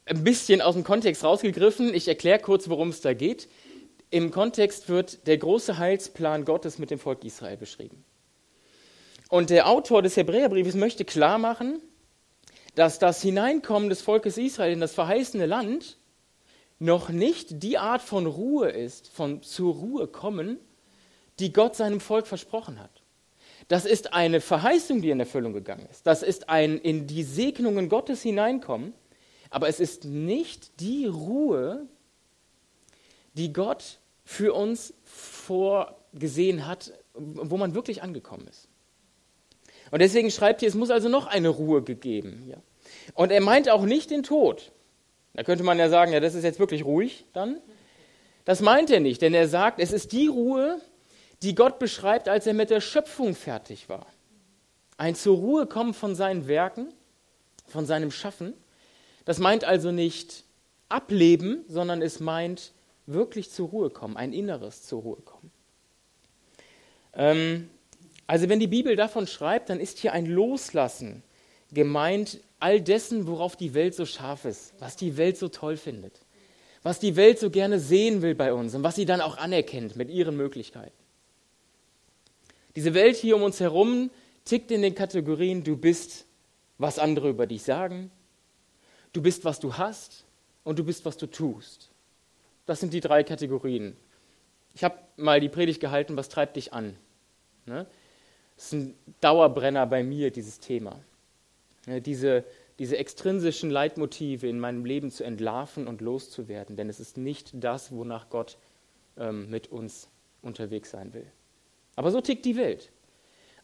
ein 0.05 0.25
bisschen 0.25 0.61
aus 0.61 0.75
dem 0.75 0.85
Kontext 0.85 1.25
rausgegriffen. 1.25 1.95
Ich 1.95 2.09
erkläre 2.09 2.41
kurz, 2.41 2.69
worum 2.69 2.91
es 2.91 3.01
da 3.01 3.15
geht. 3.15 3.49
Im 4.11 4.31
Kontext 4.31 4.89
wird 4.89 5.27
der 5.27 5.39
große 5.39 5.79
Heilsplan 5.79 6.45
Gottes 6.45 6.79
mit 6.79 6.91
dem 6.91 6.99
Volk 6.99 7.25
Israel 7.25 7.57
beschrieben. 7.57 8.05
Und 9.29 9.49
der 9.51 9.69
Autor 9.69 10.03
des 10.03 10.17
Hebräerbriefes 10.17 10.75
möchte 10.75 11.05
klar 11.05 11.39
machen, 11.39 11.81
dass 12.75 12.99
das 12.99 13.23
Hineinkommen 13.23 13.89
des 13.89 14.03
Volkes 14.03 14.39
Israel 14.39 14.73
in 14.73 14.81
das 14.81 14.95
verheißene 14.95 15.47
Land 15.47 15.99
noch 16.79 17.11
nicht 17.11 17.63
die 17.63 17.79
Art 17.79 18.03
von 18.03 18.27
Ruhe 18.27 18.71
ist, 18.71 19.09
von 19.09 19.43
zur 19.43 19.75
Ruhe 19.75 20.07
kommen, 20.07 20.59
die 21.39 21.53
Gott 21.53 21.77
seinem 21.77 22.01
Volk 22.01 22.27
versprochen 22.27 22.81
hat. 22.81 23.03
Das 23.69 23.85
ist 23.85 24.15
eine 24.15 24.41
Verheißung, 24.41 25.03
die 25.03 25.11
in 25.11 25.21
Erfüllung 25.21 25.53
gegangen 25.53 25.87
ist. 25.91 26.07
Das 26.07 26.23
ist 26.23 26.49
ein 26.49 26.79
in 26.79 27.07
die 27.07 27.23
Segnungen 27.23 27.89
Gottes 27.89 28.23
hineinkommen, 28.23 28.95
aber 29.51 29.69
es 29.69 29.79
ist 29.79 30.05
nicht 30.05 30.81
die 30.81 31.07
Ruhe, 31.07 31.87
die 33.35 33.53
Gott 33.53 33.99
für 34.25 34.55
uns 34.55 34.95
vorgesehen 35.05 36.67
hat, 36.67 36.93
wo 37.15 37.57
man 37.57 37.75
wirklich 37.75 38.03
angekommen 38.03 38.47
ist. 38.49 38.70
Und 39.91 40.01
deswegen 40.01 40.31
schreibt 40.31 40.61
hier, 40.61 40.69
es 40.69 40.75
muss 40.75 40.91
also 40.91 41.09
noch 41.09 41.27
eine 41.27 41.49
Ruhe 41.49 41.83
gegeben. 41.83 42.45
Ja. 42.49 42.57
Und 43.15 43.33
er 43.33 43.41
meint 43.41 43.69
auch 43.69 43.85
nicht 43.85 44.11
den 44.11 44.23
Tod. 44.23 44.73
Da 45.35 45.43
könnte 45.43 45.65
man 45.65 45.79
ja 45.79 45.89
sagen, 45.89 46.13
ja, 46.13 46.21
das 46.21 46.35
ist 46.35 46.45
jetzt 46.45 46.59
wirklich 46.59 46.85
ruhig 46.85 47.25
dann. 47.33 47.59
Das 48.45 48.61
meint 48.61 48.91
er 48.91 49.01
nicht, 49.01 49.23
denn 49.23 49.35
er 49.35 49.49
sagt, 49.49 49.81
es 49.81 49.93
ist 49.93 50.13
die 50.13 50.27
Ruhe, 50.27 50.81
die 51.43 51.55
Gott 51.55 51.79
beschreibt, 51.79 52.29
als 52.29 52.47
er 52.47 52.55
mit 52.55 52.71
der 52.71 52.81
Schöpfung 52.81 53.35
fertig 53.35 53.89
war. 53.89 54.07
Ein 54.97 55.15
zur 55.15 55.37
Ruhe 55.37 55.67
kommen 55.67 55.95
von 55.95 56.15
seinen 56.15 56.47
Werken, 56.47 56.93
von 57.67 57.87
seinem 57.87 58.11
Schaffen. 58.11 58.55
Das 59.25 59.39
meint 59.39 59.65
also 59.65 59.93
nicht 59.93 60.45
ableben, 60.89 61.65
sondern 61.69 62.03
es 62.03 62.21
meint 62.21 62.73
wirklich 63.07 63.51
zur 63.51 63.69
Ruhe 63.69 63.91
kommen, 63.91 64.17
ein 64.17 64.33
inneres 64.33 64.83
zur 64.83 65.03
Ruhe 65.03 65.21
kommen. 65.23 65.51
Ähm, 67.15 67.71
also 68.31 68.49
wenn 68.49 68.61
die 68.61 68.69
Bibel 68.69 68.95
davon 68.95 69.27
schreibt, 69.27 69.71
dann 69.71 69.81
ist 69.81 69.99
hier 69.99 70.13
ein 70.13 70.25
Loslassen 70.25 71.25
gemeint 71.73 72.39
all 72.61 72.81
dessen, 72.81 73.27
worauf 73.27 73.57
die 73.57 73.75
Welt 73.75 73.93
so 73.93 74.07
scharf 74.07 74.45
ist, 74.45 74.73
was 74.79 74.95
die 74.95 75.17
Welt 75.17 75.37
so 75.37 75.49
toll 75.49 75.77
findet, 75.77 76.13
was 76.85 77.01
die 77.01 77.17
Welt 77.17 77.41
so 77.41 77.51
gerne 77.51 77.81
sehen 77.81 78.23
will 78.23 78.37
bei 78.37 78.53
uns 78.53 78.73
und 78.77 78.85
was 78.85 78.95
sie 78.95 79.05
dann 79.05 79.21
auch 79.21 79.37
anerkennt 79.37 79.97
mit 79.97 80.11
ihren 80.11 80.37
Möglichkeiten. 80.37 80.97
Diese 82.77 82.95
Welt 82.95 83.17
hier 83.17 83.35
um 83.35 83.43
uns 83.43 83.59
herum 83.59 84.11
tickt 84.45 84.71
in 84.71 84.83
den 84.83 84.95
Kategorien, 84.95 85.65
du 85.65 85.77
bist, 85.77 86.25
was 86.79 87.01
andere 87.01 87.31
über 87.31 87.49
dich 87.49 87.65
sagen, 87.65 88.13
du 89.13 89.23
bist, 89.23 89.45
was 89.45 89.59
du 89.59 89.77
hast 89.77 90.25
und 90.63 90.79
du 90.79 90.85
bist, 90.85 91.05
was 91.05 91.17
du 91.17 91.27
tust. 91.27 91.91
Das 92.65 92.79
sind 92.79 92.93
die 92.93 93.01
drei 93.01 93.25
Kategorien. 93.25 93.97
Ich 94.77 94.85
habe 94.85 95.01
mal 95.17 95.41
die 95.41 95.49
Predigt 95.49 95.81
gehalten, 95.81 96.17
was 96.17 96.29
treibt 96.29 96.55
dich 96.55 96.73
an? 96.73 96.97
Ne? 97.67 97.89
Das 98.61 98.67
ist 98.67 98.73
ein 98.75 98.95
Dauerbrenner 99.23 99.87
bei 99.87 100.03
mir, 100.03 100.31
dieses 100.31 100.61
Thema. 100.61 101.01
Diese, 101.87 102.45
diese 102.79 102.99
extrinsischen 102.99 103.71
Leitmotive 103.71 104.47
in 104.47 104.61
meinem 104.61 104.85
Leben 104.85 105.11
zu 105.11 105.25
entlarven 105.25 105.89
und 105.89 106.03
loszuwerden, 106.03 106.77
denn 106.77 106.91
es 106.91 107.01
ist 107.01 107.17
nicht 107.17 107.53
das, 107.55 107.91
wonach 107.91 108.29
Gott 108.29 108.59
ähm, 109.17 109.49
mit 109.49 109.69
uns 109.69 110.11
unterwegs 110.43 110.91
sein 110.91 111.15
will. 111.15 111.27
Aber 111.97 112.11
so 112.11 112.21
tickt 112.21 112.45
die 112.45 112.57
Welt. 112.57 112.93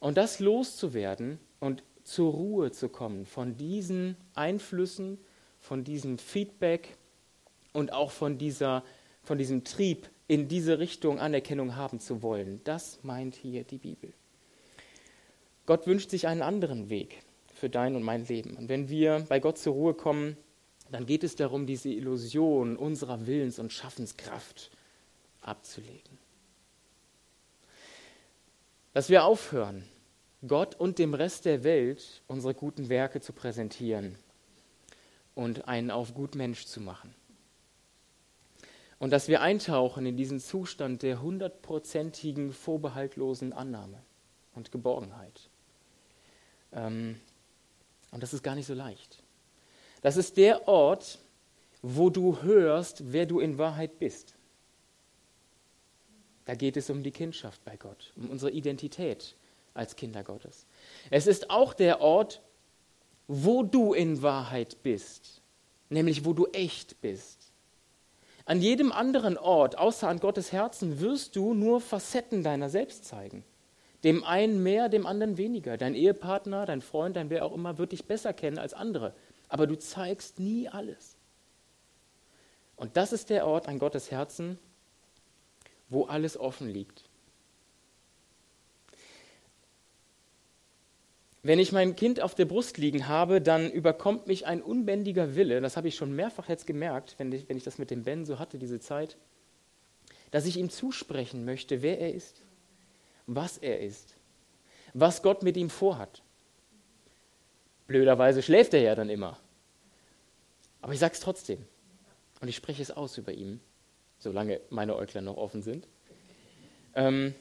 Und 0.01 0.17
das 0.17 0.41
loszuwerden 0.41 1.41
und 1.61 1.83
zur 2.03 2.33
Ruhe 2.33 2.71
zu 2.71 2.89
kommen 2.89 3.27
von 3.27 3.55
diesen 3.55 4.17
Einflüssen, 4.35 5.19
von 5.61 5.85
diesem 5.85 6.17
Feedback 6.17 6.97
und 7.75 7.93
auch 7.93 8.13
von, 8.13 8.39
dieser, 8.39 8.83
von 9.23 9.37
diesem 9.37 9.63
Trieb, 9.63 10.09
in 10.27 10.49
diese 10.49 10.79
Richtung 10.79 11.21
Anerkennung 11.21 11.77
haben 11.77 12.01
zu 12.01 12.23
wollen, 12.23 12.63
das 12.65 12.99
meint 13.03 13.35
hier 13.35 13.63
die 13.63 13.77
Bibel. 13.77 14.15
Gott 15.67 15.87
wünscht 15.87 16.11
sich 16.11 16.29
einen 16.29 16.43
anderen 16.43 16.89
Weg 16.91 17.23
für 17.53 17.69
dein 17.69 17.97
und 17.97 18.03
mein 18.03 18.25
Leben. 18.27 18.57
Und 18.57 18.69
wenn 18.69 18.89
wir 18.89 19.27
bei 19.29 19.41
Gott 19.41 19.59
zur 19.59 19.75
Ruhe 19.75 19.95
kommen, 19.95 20.37
dann 20.91 21.07
geht 21.07 21.25
es 21.25 21.35
darum, 21.35 21.67
diese 21.67 21.89
Illusion 21.89 22.77
unserer 22.77 23.27
Willens- 23.27 23.59
und 23.59 23.73
Schaffenskraft 23.73 24.71
abzulegen. 25.43 26.19
Dass 28.95 29.11
wir 29.11 29.25
aufhören, 29.25 29.85
Gott 30.47 30.75
und 30.75 30.99
dem 30.99 31.15
Rest 31.15 31.45
der 31.45 31.65
Welt 31.65 32.23
unsere 32.29 32.55
guten 32.55 32.89
Werke 32.89 33.21
zu 33.21 33.33
präsentieren 33.33 34.17
und 35.35 35.67
einen 35.67 35.91
auf 35.91 36.15
gut 36.15 36.35
Mensch 36.35 36.67
zu 36.67 36.81
machen. 36.81 37.15
Und 38.99 39.11
dass 39.11 39.29
wir 39.29 39.43
eintauchen 39.43 40.07
in 40.07 40.17
diesen 40.17 40.41
Zustand 40.41 41.03
der 41.03 41.21
hundertprozentigen, 41.21 42.53
vorbehaltlosen 42.53 43.53
Annahme 43.53 43.99
und 44.55 44.73
Geborgenheit. 44.73 45.51
Ähm, 46.77 47.21
und 48.13 48.23
das 48.23 48.33
ist 48.33 48.45
gar 48.45 48.55
nicht 48.55 48.67
so 48.67 48.75
leicht. 48.75 49.19
Das 50.03 50.17
ist 50.17 50.37
der 50.37 50.69
Ort, 50.69 51.19
wo 51.83 52.11
du 52.11 52.43
hörst, 52.43 53.13
wer 53.13 53.27
du 53.27 53.41
in 53.41 53.59
Wahrheit 53.59 53.99
bist. 53.99 54.35
Da 56.45 56.55
geht 56.55 56.77
es 56.77 56.91
um 56.91 57.03
die 57.03 57.11
Kindschaft 57.11 57.65
bei 57.65 57.77
Gott, 57.77 58.13
um 58.17 58.31
unsere 58.31 58.53
Identität 58.53 59.35
als 59.75 59.97
Kinder 59.97 60.23
Gottes. 60.23 60.65
Es 61.11 61.27
ist 61.27 61.51
auch 61.51 61.75
der 61.75 62.01
Ort, 62.01 62.41
wo 63.27 63.65
du 63.65 63.93
in 63.93 64.23
Wahrheit 64.23 64.83
bist, 64.83 65.43
nämlich 65.91 66.25
wo 66.25 66.33
du 66.33 66.47
echt 66.53 67.01
bist. 67.01 67.51
An 68.45 68.61
jedem 68.61 68.93
anderen 68.93 69.37
Ort, 69.37 69.77
außer 69.77 70.09
an 70.09 70.21
Gottes 70.21 70.53
Herzen, 70.53 71.01
wirst 71.01 71.35
du 71.35 71.53
nur 71.53 71.81
Facetten 71.81 72.45
deiner 72.45 72.71
selbst 72.71 73.05
zeigen. 73.05 73.45
Dem 74.07 74.23
einen 74.23 74.63
mehr, 74.63 74.89
dem 74.89 75.05
anderen 75.05 75.37
weniger. 75.37 75.77
Dein 75.77 75.97
Ehepartner, 75.97 76.65
dein 76.65 76.81
Freund, 76.81 77.17
dein 77.17 77.29
wer 77.29 77.45
auch 77.45 77.53
immer 77.53 77.77
wird 77.77 77.91
dich 77.91 78.05
besser 78.05 78.33
kennen 78.33 78.57
als 78.57 78.73
andere. 78.73 79.13
Aber 79.49 79.67
du 79.67 79.77
zeigst 79.77 80.39
nie 80.39 80.69
alles. 80.69 81.17
Und 82.77 82.97
das 82.97 83.13
ist 83.13 83.31
der 83.31 83.49
Ort 83.49 83.67
an 83.67 83.81
Gottes 83.81 84.13
Herzen, 84.13 84.61
wo 85.89 86.05
alles 86.05 86.39
offen 86.39 86.69
liegt. 86.69 87.03
Wenn 91.43 91.59
ich 91.59 91.73
mein 91.73 91.97
Kind 91.97 92.21
auf 92.21 92.37
der 92.37 92.45
Brust 92.45 92.79
liegen 92.79 93.09
habe, 93.09 93.43
dann 93.43 93.69
überkommt 93.69 94.29
mich 94.29 94.47
ein 94.47 94.63
unbändiger 94.63 95.35
Wille, 95.35 95.61
das 95.61 95.77
habe 95.77 95.89
ich 95.89 95.97
schon 95.97 96.15
mehrfach 96.15 96.49
jetzt 96.49 96.69
gemerkt, 96.69 97.17
wenn 97.19 97.33
ich, 97.33 97.49
wenn 97.49 97.57
ich 97.57 97.65
das 97.65 97.79
mit 97.79 97.91
dem 97.91 98.05
Ben 98.05 98.25
so 98.25 98.39
hatte, 98.39 98.57
diese 98.57 98.79
Zeit, 98.79 99.17
dass 100.31 100.47
ich 100.47 100.59
ihm 100.59 100.71
zusprechen 100.71 101.45
möchte, 101.45 101.83
wer 101.83 101.99
er 101.99 102.15
ist 102.15 102.46
was 103.27 103.59
er 103.59 103.81
ist, 103.81 104.15
was 104.95 105.23
Gott 105.23 105.43
mit 105.43 105.57
ihm 105.57 105.71
vorhat. 105.71 106.23
Blöderweise 107.87 108.43
schläft 108.43 108.75
er 108.75 108.81
ja 108.81 108.95
dann 108.95 109.11
immer. 109.11 109.39
Aber 110.81 110.93
ich 110.93 110.99
sage 110.99 111.15
es 111.15 111.21
trotzdem. 111.21 111.65
Und 112.41 112.49
ich 112.49 112.57
spreche 112.57 112.83
es 112.83 112.91
aus 112.91 113.19
über 113.19 113.33
ihn, 113.33 113.61
solange 114.19 114.61
meine 114.71 114.97
Äuglein 114.97 115.25
noch 115.25 115.37
offen 115.37 115.63
sind. 115.63 115.87
Ähm, 116.95 117.35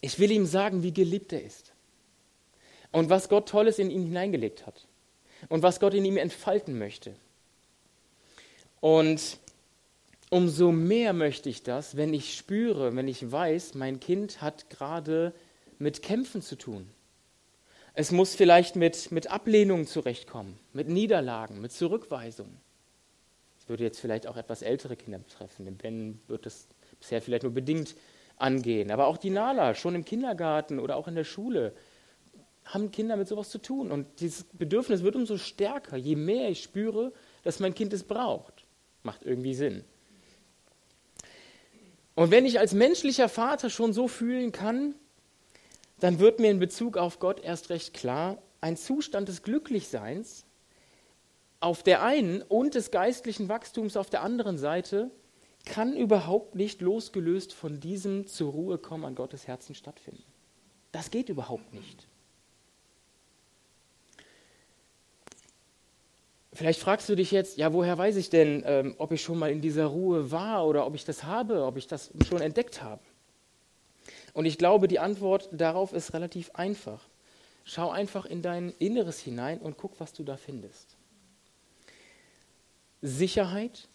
ich 0.00 0.18
will 0.18 0.30
ihm 0.30 0.46
sagen, 0.46 0.82
wie 0.82 0.92
geliebt 0.92 1.32
er 1.32 1.42
ist. 1.42 1.72
Und 2.92 3.10
was 3.10 3.28
Gott 3.28 3.48
Tolles 3.48 3.78
in 3.78 3.90
ihn 3.90 4.04
hineingelegt 4.04 4.66
hat. 4.66 4.86
Und 5.48 5.62
was 5.62 5.80
Gott 5.80 5.94
in 5.94 6.04
ihm 6.04 6.16
entfalten 6.16 6.78
möchte. 6.78 7.14
Und 8.80 9.38
umso 10.34 10.72
mehr 10.72 11.12
möchte 11.12 11.48
ich 11.48 11.62
das, 11.62 11.96
wenn 11.96 12.12
ich 12.12 12.36
spüre, 12.36 12.96
wenn 12.96 13.06
ich 13.06 13.30
weiß, 13.30 13.74
mein 13.74 14.00
Kind 14.00 14.42
hat 14.42 14.68
gerade 14.68 15.32
mit 15.78 16.02
Kämpfen 16.02 16.42
zu 16.42 16.56
tun. 16.56 16.90
Es 17.94 18.10
muss 18.10 18.34
vielleicht 18.34 18.74
mit, 18.74 19.12
mit 19.12 19.30
Ablehnungen 19.30 19.86
zurechtkommen, 19.86 20.58
mit 20.72 20.88
Niederlagen, 20.88 21.60
mit 21.60 21.70
Zurückweisungen. 21.70 22.56
Das 23.56 23.68
würde 23.68 23.84
jetzt 23.84 24.00
vielleicht 24.00 24.26
auch 24.26 24.36
etwas 24.36 24.62
ältere 24.62 24.96
Kinder 24.96 25.20
betreffen. 25.20 25.66
Den 25.66 25.76
Ben 25.76 26.20
wird 26.26 26.46
das 26.46 26.66
bisher 26.98 27.22
vielleicht 27.22 27.44
nur 27.44 27.54
bedingt 27.54 27.94
angehen. 28.36 28.90
Aber 28.90 29.06
auch 29.06 29.18
die 29.18 29.30
Nala, 29.30 29.76
schon 29.76 29.94
im 29.94 30.04
Kindergarten 30.04 30.80
oder 30.80 30.96
auch 30.96 31.06
in 31.06 31.14
der 31.14 31.22
Schule, 31.22 31.72
haben 32.64 32.90
Kinder 32.90 33.16
mit 33.16 33.28
sowas 33.28 33.50
zu 33.50 33.58
tun. 33.58 33.92
Und 33.92 34.18
dieses 34.18 34.42
Bedürfnis 34.52 35.04
wird 35.04 35.14
umso 35.14 35.38
stärker, 35.38 35.96
je 35.96 36.16
mehr 36.16 36.48
ich 36.48 36.60
spüre, 36.60 37.12
dass 37.44 37.60
mein 37.60 37.72
Kind 37.72 37.92
es 37.92 38.02
braucht. 38.02 38.64
Macht 39.04 39.24
irgendwie 39.24 39.54
Sinn. 39.54 39.84
Und 42.14 42.30
wenn 42.30 42.46
ich 42.46 42.58
als 42.58 42.74
menschlicher 42.74 43.28
Vater 43.28 43.70
schon 43.70 43.92
so 43.92 44.08
fühlen 44.08 44.52
kann, 44.52 44.94
dann 46.00 46.18
wird 46.18 46.38
mir 46.38 46.50
in 46.50 46.58
Bezug 46.58 46.96
auf 46.96 47.18
Gott 47.18 47.40
erst 47.40 47.70
recht 47.70 47.94
klar, 47.94 48.38
ein 48.60 48.76
Zustand 48.76 49.28
des 49.28 49.42
Glücklichseins 49.42 50.44
auf 51.60 51.82
der 51.82 52.02
einen 52.02 52.42
und 52.42 52.74
des 52.74 52.90
geistlichen 52.90 53.48
Wachstums 53.48 53.96
auf 53.96 54.10
der 54.10 54.22
anderen 54.22 54.58
Seite 54.58 55.10
kann 55.64 55.96
überhaupt 55.96 56.54
nicht 56.54 56.82
losgelöst 56.82 57.54
von 57.54 57.80
diesem 57.80 58.26
zur 58.26 58.52
Ruhe 58.52 58.78
kommen 58.78 59.04
an 59.04 59.14
Gottes 59.14 59.46
Herzen 59.46 59.74
stattfinden. 59.74 60.24
Das 60.92 61.10
geht 61.10 61.30
überhaupt 61.30 61.72
nicht. 61.72 62.06
Vielleicht 66.54 66.80
fragst 66.80 67.08
du 67.08 67.16
dich 67.16 67.32
jetzt, 67.32 67.58
ja, 67.58 67.72
woher 67.72 67.98
weiß 67.98 68.14
ich 68.14 68.30
denn, 68.30 68.62
ähm, 68.64 68.94
ob 68.98 69.10
ich 69.10 69.22
schon 69.22 69.40
mal 69.40 69.50
in 69.50 69.60
dieser 69.60 69.86
Ruhe 69.86 70.30
war 70.30 70.66
oder 70.66 70.86
ob 70.86 70.94
ich 70.94 71.04
das 71.04 71.24
habe, 71.24 71.64
ob 71.64 71.76
ich 71.76 71.88
das 71.88 72.12
schon 72.28 72.40
entdeckt 72.40 72.80
habe? 72.80 73.02
Und 74.34 74.46
ich 74.46 74.56
glaube, 74.56 74.86
die 74.86 75.00
Antwort 75.00 75.48
darauf 75.50 75.92
ist 75.92 76.14
relativ 76.14 76.52
einfach. 76.54 77.08
Schau 77.64 77.90
einfach 77.90 78.24
in 78.24 78.40
dein 78.40 78.70
Inneres 78.78 79.18
hinein 79.18 79.58
und 79.58 79.76
guck, 79.76 79.98
was 79.98 80.12
du 80.12 80.22
da 80.22 80.36
findest. 80.36 80.96
Sicherheit, 83.02 83.88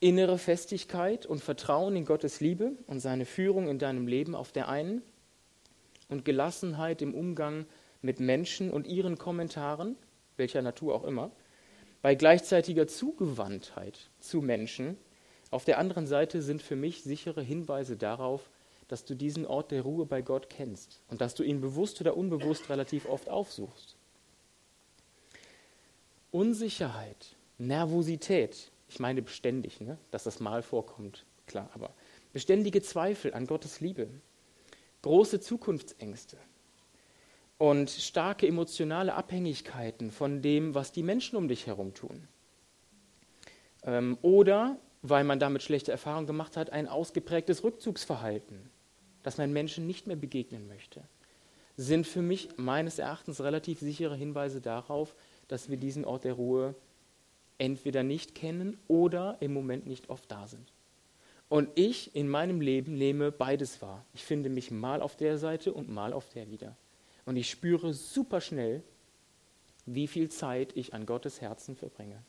innere 0.00 0.36
Festigkeit 0.36 1.24
und 1.24 1.42
Vertrauen 1.42 1.96
in 1.96 2.04
Gottes 2.04 2.40
Liebe 2.40 2.72
und 2.86 3.00
seine 3.00 3.24
Führung 3.24 3.68
in 3.68 3.78
deinem 3.78 4.06
Leben 4.06 4.34
auf 4.34 4.52
der 4.52 4.68
einen 4.68 5.00
und 6.10 6.26
Gelassenheit 6.26 7.00
im 7.00 7.14
Umgang 7.14 7.64
mit 8.02 8.20
Menschen 8.20 8.70
und 8.70 8.86
ihren 8.86 9.16
Kommentaren, 9.16 9.96
welcher 10.36 10.60
Natur 10.60 10.94
auch 10.94 11.04
immer, 11.04 11.30
bei 12.04 12.14
gleichzeitiger 12.14 12.86
Zugewandtheit 12.86 14.10
zu 14.20 14.42
Menschen. 14.42 14.98
Auf 15.50 15.64
der 15.64 15.78
anderen 15.78 16.06
Seite 16.06 16.42
sind 16.42 16.60
für 16.60 16.76
mich 16.76 17.02
sichere 17.02 17.40
Hinweise 17.40 17.96
darauf, 17.96 18.50
dass 18.88 19.06
du 19.06 19.14
diesen 19.14 19.46
Ort 19.46 19.70
der 19.70 19.80
Ruhe 19.80 20.04
bei 20.04 20.20
Gott 20.20 20.50
kennst 20.50 21.00
und 21.08 21.22
dass 21.22 21.34
du 21.34 21.42
ihn 21.42 21.62
bewusst 21.62 22.02
oder 22.02 22.14
unbewusst 22.14 22.68
relativ 22.68 23.06
oft 23.06 23.30
aufsuchst. 23.30 23.96
Unsicherheit, 26.30 27.36
Nervosität, 27.56 28.70
ich 28.90 29.00
meine 29.00 29.22
beständig, 29.22 29.80
ne, 29.80 29.96
dass 30.10 30.24
das 30.24 30.40
mal 30.40 30.60
vorkommt, 30.60 31.24
klar, 31.46 31.70
aber 31.72 31.94
beständige 32.34 32.82
Zweifel 32.82 33.32
an 33.32 33.46
Gottes 33.46 33.80
Liebe, 33.80 34.10
große 35.00 35.40
Zukunftsängste 35.40 36.36
und 37.58 37.90
starke 37.90 38.46
emotionale 38.46 39.14
Abhängigkeiten 39.14 40.10
von 40.10 40.42
dem, 40.42 40.74
was 40.74 40.92
die 40.92 41.02
Menschen 41.02 41.36
um 41.36 41.48
dich 41.48 41.66
herum 41.66 41.94
tun. 41.94 42.28
Ähm, 43.84 44.18
oder, 44.22 44.78
weil 45.02 45.24
man 45.24 45.38
damit 45.38 45.62
schlechte 45.62 45.92
Erfahrungen 45.92 46.26
gemacht 46.26 46.56
hat, 46.56 46.70
ein 46.70 46.88
ausgeprägtes 46.88 47.62
Rückzugsverhalten 47.64 48.70
dass 49.24 49.38
man 49.38 49.52
Menschen 49.52 49.88
nicht 49.88 50.06
mehr 50.06 50.16
begegnen 50.16 50.68
möchte, 50.68 51.02
sind 51.76 52.06
für 52.06 52.22
mich 52.22 52.50
meines 52.56 53.00
Erachtens 53.00 53.40
relativ 53.40 53.80
sichere 53.80 54.14
Hinweise 54.14 54.60
darauf, 54.60 55.16
dass 55.48 55.68
wir 55.68 55.76
diesen 55.76 56.04
Ort 56.04 56.22
der 56.22 56.34
Ruhe 56.34 56.76
entweder 57.58 58.04
nicht 58.04 58.36
kennen 58.36 58.78
oder 58.86 59.38
im 59.40 59.52
Moment 59.52 59.86
nicht 59.86 60.08
oft 60.08 60.30
da 60.30 60.46
sind. 60.46 60.72
Und 61.48 61.68
ich 61.74 62.14
in 62.14 62.28
meinem 62.28 62.60
Leben 62.60 62.96
nehme 62.96 63.32
beides 63.32 63.82
wahr. 63.82 64.04
Ich 64.12 64.24
finde 64.24 64.50
mich 64.50 64.70
mal 64.70 65.02
auf 65.02 65.16
der 65.16 65.36
Seite 65.38 65.72
und 65.72 65.88
mal 65.88 66.12
auf 66.12 66.28
der 66.28 66.48
wieder. 66.50 66.76
Und 67.26 67.36
ich 67.36 67.50
spüre 67.50 67.94
super 67.94 68.40
schnell, 68.40 68.82
wie 69.86 70.06
viel 70.06 70.30
Zeit 70.30 70.76
ich 70.76 70.94
an 70.94 71.06
Gottes 71.06 71.40
Herzen 71.40 71.76
verbringe. 71.76 72.22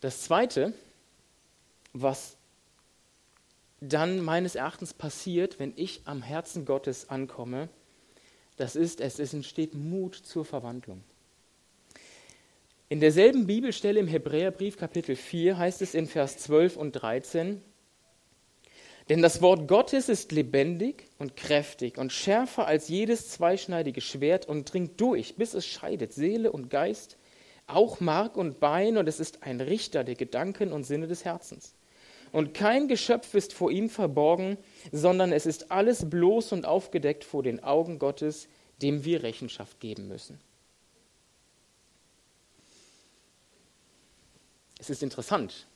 Das 0.00 0.22
Zweite, 0.22 0.72
was 1.92 2.36
dann 3.80 4.22
meines 4.22 4.54
Erachtens 4.54 4.94
passiert, 4.94 5.58
wenn 5.58 5.72
ich 5.76 6.02
am 6.04 6.22
Herzen 6.22 6.64
Gottes 6.64 7.08
ankomme, 7.08 7.68
das 8.56 8.76
ist, 8.76 9.00
es 9.00 9.18
entsteht 9.32 9.74
Mut 9.74 10.14
zur 10.14 10.44
Verwandlung. 10.44 11.02
In 12.88 13.00
derselben 13.00 13.46
Bibelstelle 13.46 14.00
im 14.00 14.08
Hebräerbrief 14.08 14.76
Kapitel 14.76 15.16
4 15.16 15.56
heißt 15.56 15.80
es 15.80 15.94
in 15.94 16.06
Vers 16.06 16.38
12 16.38 16.76
und 16.76 16.92
13, 16.92 17.62
denn 19.10 19.22
das 19.22 19.42
Wort 19.42 19.66
Gottes 19.66 20.08
ist 20.08 20.30
lebendig 20.30 21.04
und 21.18 21.36
kräftig 21.36 21.98
und 21.98 22.12
schärfer 22.12 22.68
als 22.68 22.86
jedes 22.86 23.28
zweischneidige 23.28 24.00
Schwert 24.00 24.46
und 24.46 24.72
dringt 24.72 25.00
durch, 25.00 25.34
bis 25.34 25.52
es 25.52 25.66
scheidet 25.66 26.12
Seele 26.12 26.52
und 26.52 26.70
Geist, 26.70 27.16
auch 27.66 27.98
Mark 27.98 28.36
und 28.36 28.60
Bein, 28.60 28.96
und 28.96 29.08
es 29.08 29.18
ist 29.18 29.42
ein 29.42 29.60
Richter 29.60 30.04
der 30.04 30.14
Gedanken 30.14 30.72
und 30.72 30.84
Sinne 30.84 31.08
des 31.08 31.24
Herzens. 31.24 31.74
Und 32.30 32.54
kein 32.54 32.86
Geschöpf 32.86 33.34
ist 33.34 33.52
vor 33.52 33.72
ihm 33.72 33.90
verborgen, 33.90 34.56
sondern 34.92 35.32
es 35.32 35.44
ist 35.44 35.72
alles 35.72 36.08
bloß 36.08 36.52
und 36.52 36.64
aufgedeckt 36.64 37.24
vor 37.24 37.42
den 37.42 37.64
Augen 37.64 37.98
Gottes, 37.98 38.46
dem 38.80 39.04
wir 39.04 39.24
Rechenschaft 39.24 39.80
geben 39.80 40.06
müssen. 40.06 40.38
Es 44.78 44.88
ist 44.88 45.02
interessant, 45.02 45.66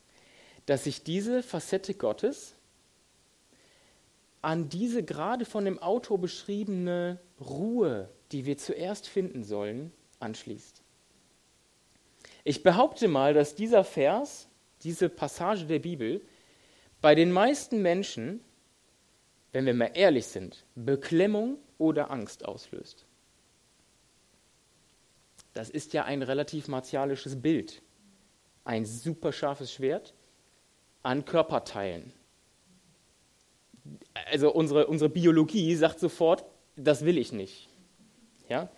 dass 0.67 0.85
sich 0.85 1.03
diese 1.03 1.43
Facette 1.43 1.95
Gottes 1.95 2.55
an 4.45 4.69
diese 4.69 5.03
gerade 5.03 5.45
von 5.45 5.65
dem 5.65 5.79
Autor 5.79 6.19
beschriebene 6.19 7.19
Ruhe, 7.41 8.11
die 8.31 8.45
wir 8.45 8.59
zuerst 8.59 9.09
finden 9.09 9.43
sollen, 9.43 9.93
anschließt. 10.21 10.83
Ich 12.45 12.63
behaupte 12.63 13.09
mal, 13.09 13.33
dass 13.33 13.55
dieser 13.55 13.85
Vers, 13.85 14.49
diese 14.83 15.09
Passage 15.09 15.65
der 15.65 15.79
Bibel, 15.79 16.21
bei 17.01 17.15
den 17.15 17.33
meisten 17.33 17.81
Menschen, 17.81 18.41
wenn 19.53 19.65
wir 19.65 19.75
mal 19.75 19.93
ehrlich 19.95 20.27
sind, 20.27 20.65
Beklemmung 20.75 21.57
oder 21.79 22.11
Angst 22.11 22.45
auslöst. 22.45 23.07
Das 25.55 25.71
ist 25.71 25.93
ja 25.95 26.05
ein 26.05 26.23
relativ 26.23 26.69
martialisches 26.69 27.41
Bild. 27.41 27.81
Ein 28.65 28.85
super 28.85 29.33
scharfes 29.33 29.73
Schwert 29.73 30.13
an 31.03 31.25
Körperteilen. 31.25 32.13
Also 34.31 34.53
unsere, 34.53 34.87
unsere 34.87 35.11
Biologie 35.11 35.75
sagt 35.75 36.01
sofort, 36.01 36.45
das 36.77 37.05
will 37.05 37.19
ich 37.19 37.33
nicht. 37.33 37.69
Ja? 38.49 38.69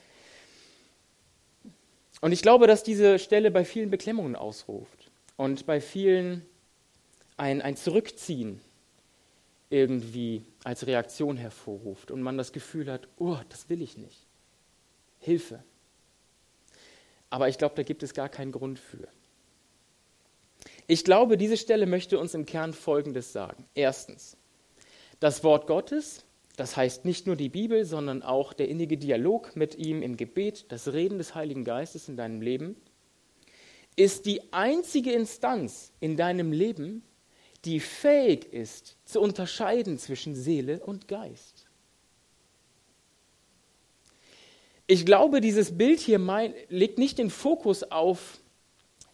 Und 2.20 2.32
ich 2.32 2.42
glaube, 2.42 2.66
dass 2.66 2.82
diese 2.82 3.18
Stelle 3.18 3.50
bei 3.50 3.64
vielen 3.64 3.90
Beklemmungen 3.90 4.36
ausruft 4.36 5.10
und 5.36 5.66
bei 5.66 5.80
vielen 5.80 6.44
ein, 7.36 7.60
ein 7.60 7.76
Zurückziehen 7.76 8.60
irgendwie 9.68 10.42
als 10.64 10.86
Reaktion 10.86 11.36
hervorruft 11.36 12.10
und 12.10 12.22
man 12.22 12.38
das 12.38 12.52
Gefühl 12.52 12.90
hat, 12.90 13.08
oh, 13.18 13.36
das 13.48 13.68
will 13.68 13.82
ich 13.82 13.96
nicht. 13.96 14.26
Hilfe. 15.20 15.62
Aber 17.30 17.48
ich 17.48 17.58
glaube, 17.58 17.74
da 17.74 17.82
gibt 17.82 18.02
es 18.02 18.14
gar 18.14 18.28
keinen 18.28 18.52
Grund 18.52 18.78
für. 18.78 19.08
Ich 20.86 21.04
glaube, 21.04 21.36
diese 21.36 21.56
Stelle 21.56 21.86
möchte 21.86 22.18
uns 22.18 22.34
im 22.34 22.46
Kern 22.46 22.72
Folgendes 22.72 23.32
sagen. 23.32 23.66
Erstens, 23.74 24.36
das 25.20 25.42
Wort 25.44 25.66
Gottes 25.66 26.26
das 26.56 26.74
heißt 26.76 27.04
nicht 27.04 27.26
nur 27.26 27.36
die 27.36 27.50
Bibel, 27.50 27.84
sondern 27.84 28.22
auch 28.22 28.54
der 28.54 28.68
innige 28.68 28.96
Dialog 28.96 29.54
mit 29.56 29.76
ihm 29.76 30.02
im 30.02 30.16
Gebet, 30.16 30.66
das 30.70 30.92
Reden 30.92 31.18
des 31.18 31.34
Heiligen 31.34 31.64
Geistes 31.64 32.08
in 32.08 32.16
deinem 32.16 32.40
Leben, 32.40 32.76
ist 33.94 34.26
die 34.26 34.52
einzige 34.52 35.12
Instanz 35.12 35.92
in 36.00 36.16
deinem 36.16 36.52
Leben, 36.52 37.02
die 37.66 37.80
fähig 37.80 38.52
ist 38.52 38.96
zu 39.04 39.20
unterscheiden 39.20 39.98
zwischen 39.98 40.34
Seele 40.34 40.80
und 40.80 41.08
Geist. 41.08 41.66
Ich 44.86 45.04
glaube, 45.04 45.40
dieses 45.40 45.76
Bild 45.76 46.00
hier 46.00 46.18
mein, 46.18 46.54
legt 46.68 46.98
nicht 46.98 47.18
den 47.18 47.30
Fokus 47.30 47.82
auf 47.82 48.38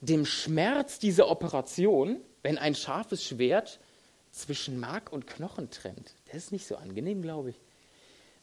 dem 0.01 0.27
Schmerz 0.27 0.99
dieser 0.99 1.29
Operation, 1.29 2.21
wenn 2.43 2.59
ein 2.59 2.75
scharfes 2.75 3.25
Schwert 3.25 3.81
zwischen 4.33 4.81
Mark 4.81 5.13
und 5.13 5.27
Knochen 5.27 5.71
trennt. 5.71 6.15
Das 6.27 6.37
ist 6.37 6.53
nicht 6.53 6.67
so 6.67 6.77
angenehm, 6.77 7.23
glaube 7.23 7.51
ich. 7.51 7.61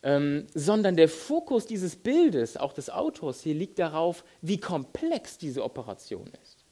Ähm, 0.02 0.48
sondern 0.54 0.96
der 0.96 1.10
Fokus 1.10 1.66
dieses 1.66 1.98
Bildes, 1.98 2.56
auch 2.56 2.72
des 2.72 2.90
Autors 2.90 3.42
hier, 3.42 3.54
liegt 3.54 3.80
darauf, 3.80 4.24
wie 4.42 4.60
komplex 4.60 5.38
diese 5.38 5.64
Operation 5.64 6.32
ist. 6.42 6.64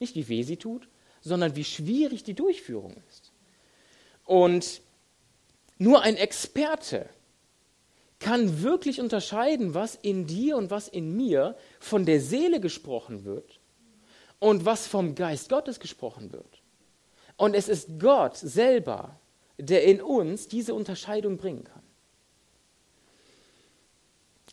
Nicht 0.00 0.16
wie 0.16 0.28
weh 0.28 0.42
sie 0.42 0.58
tut, 0.58 0.88
sondern 1.22 1.56
wie 1.56 1.64
schwierig 1.64 2.24
die 2.24 2.34
Durchführung 2.34 2.96
ist. 3.08 3.32
Und 4.26 4.82
nur 5.78 6.02
ein 6.02 6.16
Experte 6.16 7.08
kann 8.18 8.62
wirklich 8.62 9.00
unterscheiden, 9.00 9.74
was 9.74 9.94
in 9.94 10.26
dir 10.26 10.56
und 10.56 10.70
was 10.70 10.88
in 10.88 11.16
mir 11.16 11.56
von 11.80 12.04
der 12.04 12.20
Seele 12.20 12.60
gesprochen 12.60 13.24
wird 13.24 13.60
und 14.38 14.64
was 14.64 14.86
vom 14.86 15.14
Geist 15.14 15.48
Gottes 15.48 15.80
gesprochen 15.80 16.32
wird. 16.32 16.61
Und 17.36 17.54
es 17.54 17.68
ist 17.68 17.98
Gott 17.98 18.36
selber, 18.36 19.18
der 19.58 19.84
in 19.84 20.00
uns 20.00 20.48
diese 20.48 20.74
Unterscheidung 20.74 21.36
bringen 21.36 21.64
kann. 21.64 21.82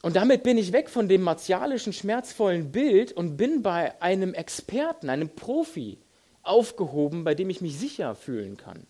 Und 0.01 0.15
damit 0.15 0.43
bin 0.43 0.57
ich 0.57 0.71
weg 0.71 0.89
von 0.89 1.09
dem 1.09 1.21
martialischen, 1.21 1.91
schmerzvollen 1.91 2.71
Bild 2.71 3.11
und 3.11 3.35
bin 3.35 3.61
bei 3.61 4.01
einem 4.01 4.33
Experten, 4.33 5.09
einem 5.09 5.29
Profi 5.29 5.97
aufgehoben, 6.41 7.25
bei 7.25 7.35
dem 7.35 7.49
ich 7.49 7.59
mich 7.59 7.77
sicher 7.77 8.15
fühlen 8.15 8.55
kann. 8.55 8.87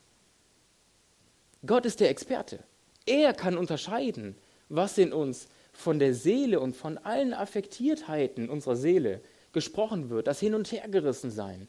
Gott 1.65 1.85
ist 1.85 1.99
der 1.99 2.09
Experte. 2.09 2.59
Er 3.05 3.33
kann 3.33 3.57
unterscheiden, 3.57 4.35
was 4.69 4.97
in 4.99 5.11
uns 5.11 5.47
von 5.73 5.97
der 5.97 6.13
Seele 6.13 6.59
und 6.59 6.75
von 6.75 6.97
allen 6.99 7.33
Affektiertheiten 7.33 8.49
unserer 8.49 8.75
Seele 8.75 9.21
gesprochen 9.51 10.09
wird, 10.09 10.27
das 10.27 10.39
Hin- 10.39 10.53
und 10.53 10.71
Hergerissen 10.71 11.31
sein, 11.31 11.67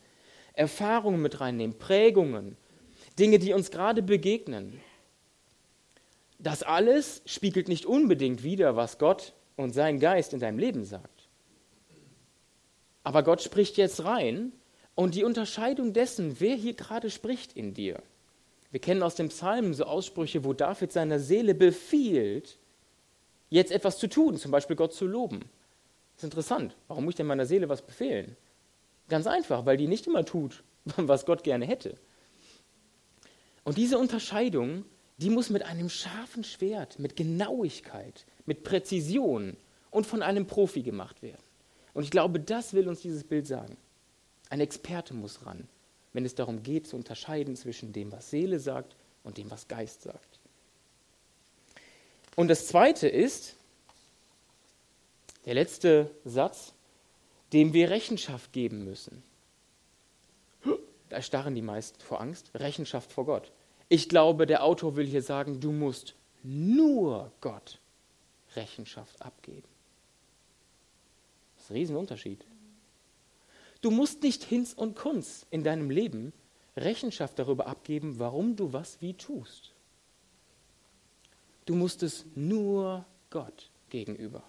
Erfahrungen 0.54 1.22
mit 1.22 1.40
reinnehmen, 1.40 1.78
Prägungen, 1.78 2.56
Dinge, 3.18 3.38
die 3.38 3.52
uns 3.52 3.70
gerade 3.70 4.02
begegnen. 4.02 4.80
Das 6.38 6.62
alles 6.62 7.22
spiegelt 7.26 7.68
nicht 7.68 7.86
unbedingt 7.86 8.42
wider, 8.42 8.76
was 8.76 8.98
Gott 8.98 9.34
und 9.56 9.74
sein 9.74 10.00
Geist 10.00 10.32
in 10.32 10.40
deinem 10.40 10.58
Leben 10.58 10.84
sagt. 10.84 11.28
Aber 13.04 13.22
Gott 13.22 13.42
spricht 13.42 13.76
jetzt 13.76 14.04
rein 14.04 14.52
und 14.94 15.14
die 15.14 15.24
Unterscheidung 15.24 15.92
dessen, 15.92 16.40
wer 16.40 16.54
hier 16.54 16.74
gerade 16.74 17.10
spricht 17.10 17.54
in 17.54 17.74
dir, 17.74 18.02
Wir 18.70 18.80
kennen 18.80 19.02
aus 19.02 19.16
dem 19.16 19.28
Psalm 19.28 19.74
so 19.74 19.84
Aussprüche, 19.84 20.44
wo 20.44 20.52
David 20.52 20.92
seiner 20.92 21.18
Seele 21.18 21.54
befiehlt, 21.54 22.58
jetzt 23.48 23.72
etwas 23.72 23.98
zu 23.98 24.08
tun, 24.08 24.36
zum 24.36 24.52
Beispiel 24.52 24.76
Gott 24.76 24.94
zu 24.94 25.06
loben. 25.06 25.40
Das 25.40 26.18
ist 26.18 26.24
interessant. 26.24 26.76
Warum 26.86 27.04
muss 27.04 27.12
ich 27.12 27.16
denn 27.16 27.26
meiner 27.26 27.46
Seele 27.46 27.68
was 27.68 27.82
befehlen? 27.82 28.36
Ganz 29.11 29.27
einfach, 29.27 29.66
weil 29.66 29.77
die 29.77 29.88
nicht 29.88 30.07
immer 30.07 30.25
tut, 30.25 30.62
was 30.96 31.27
Gott 31.27 31.44
gerne 31.44 31.66
hätte. 31.66 31.96
Und 33.64 33.77
diese 33.77 33.99
Unterscheidung, 33.99 34.87
die 35.18 35.29
muss 35.29 35.51
mit 35.51 35.64
einem 35.64 35.90
scharfen 35.90 36.44
Schwert, 36.44 36.99
mit 36.99 37.16
Genauigkeit, 37.16 38.25
mit 38.46 38.64
Präzision 38.64 39.57
und 39.90 40.07
von 40.07 40.23
einem 40.23 40.46
Profi 40.46 40.83
gemacht 40.83 41.23
werden. 41.23 41.42
Und 41.92 42.05
ich 42.05 42.11
glaube, 42.11 42.40
das 42.40 42.73
will 42.73 42.88
uns 42.88 43.03
dieses 43.03 43.25
Bild 43.25 43.46
sagen. 43.46 43.77
Ein 44.49 44.61
Experte 44.61 45.12
muss 45.12 45.44
ran, 45.44 45.68
wenn 46.12 46.25
es 46.25 46.35
darum 46.35 46.62
geht 46.62 46.87
zu 46.87 46.96
unterscheiden 46.96 47.57
zwischen 47.57 47.92
dem, 47.92 48.12
was 48.12 48.31
Seele 48.31 48.61
sagt 48.61 48.96
und 49.25 49.37
dem, 49.37 49.51
was 49.51 49.68
Geist 49.68 50.03
sagt. 50.03 50.38
Und 52.37 52.49
das 52.49 52.68
Zweite 52.68 53.09
ist, 53.09 53.57
der 55.44 55.55
letzte 55.55 56.11
Satz, 56.25 56.73
dem 57.52 57.72
wir 57.72 57.90
Rechenschaft 57.90 58.52
geben 58.52 58.84
müssen. 58.84 59.22
Da 61.08 61.16
erstarren 61.16 61.54
die 61.54 61.62
meisten 61.62 62.00
vor 62.00 62.20
Angst. 62.20 62.50
Rechenschaft 62.54 63.12
vor 63.12 63.26
Gott. 63.26 63.50
Ich 63.88 64.08
glaube, 64.08 64.46
der 64.46 64.62
Autor 64.62 64.96
will 64.96 65.06
hier 65.06 65.22
sagen, 65.22 65.60
du 65.60 65.72
musst 65.72 66.14
nur 66.44 67.32
Gott 67.40 67.80
Rechenschaft 68.54 69.20
abgeben. 69.20 69.68
Das 71.56 71.64
ist 71.64 71.70
ein 71.70 71.76
Riesenunterschied. 71.76 72.44
Du 73.80 73.90
musst 73.90 74.22
nicht 74.22 74.44
Hinz 74.44 74.72
und 74.72 74.94
Kunz 74.94 75.46
in 75.50 75.64
deinem 75.64 75.90
Leben 75.90 76.32
Rechenschaft 76.76 77.38
darüber 77.38 77.66
abgeben, 77.66 78.18
warum 78.18 78.54
du 78.54 78.72
was 78.72 79.00
wie 79.00 79.14
tust. 79.14 79.72
Du 81.66 81.74
musst 81.74 82.02
es 82.02 82.24
nur 82.34 83.04
Gott 83.30 83.70
gegenüber 83.88 84.44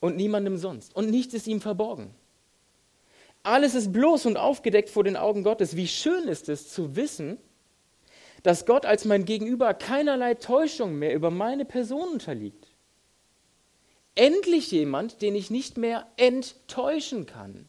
und 0.00 0.16
niemandem 0.16 0.56
sonst. 0.56 0.94
Und 0.94 1.10
nichts 1.10 1.34
ist 1.34 1.46
ihm 1.46 1.60
verborgen. 1.60 2.14
Alles 3.42 3.74
ist 3.74 3.92
bloß 3.92 4.26
und 4.26 4.36
aufgedeckt 4.36 4.90
vor 4.90 5.04
den 5.04 5.16
Augen 5.16 5.42
Gottes. 5.42 5.76
Wie 5.76 5.88
schön 5.88 6.28
ist 6.28 6.48
es 6.48 6.68
zu 6.68 6.96
wissen, 6.96 7.38
dass 8.42 8.66
Gott 8.66 8.86
als 8.86 9.04
mein 9.04 9.24
Gegenüber 9.24 9.74
keinerlei 9.74 10.34
Täuschung 10.34 10.98
mehr 10.98 11.14
über 11.14 11.30
meine 11.30 11.64
Person 11.64 12.08
unterliegt. 12.08 12.68
Endlich 14.14 14.70
jemand, 14.70 15.22
den 15.22 15.34
ich 15.34 15.50
nicht 15.50 15.78
mehr 15.78 16.06
enttäuschen 16.16 17.26
kann. 17.26 17.68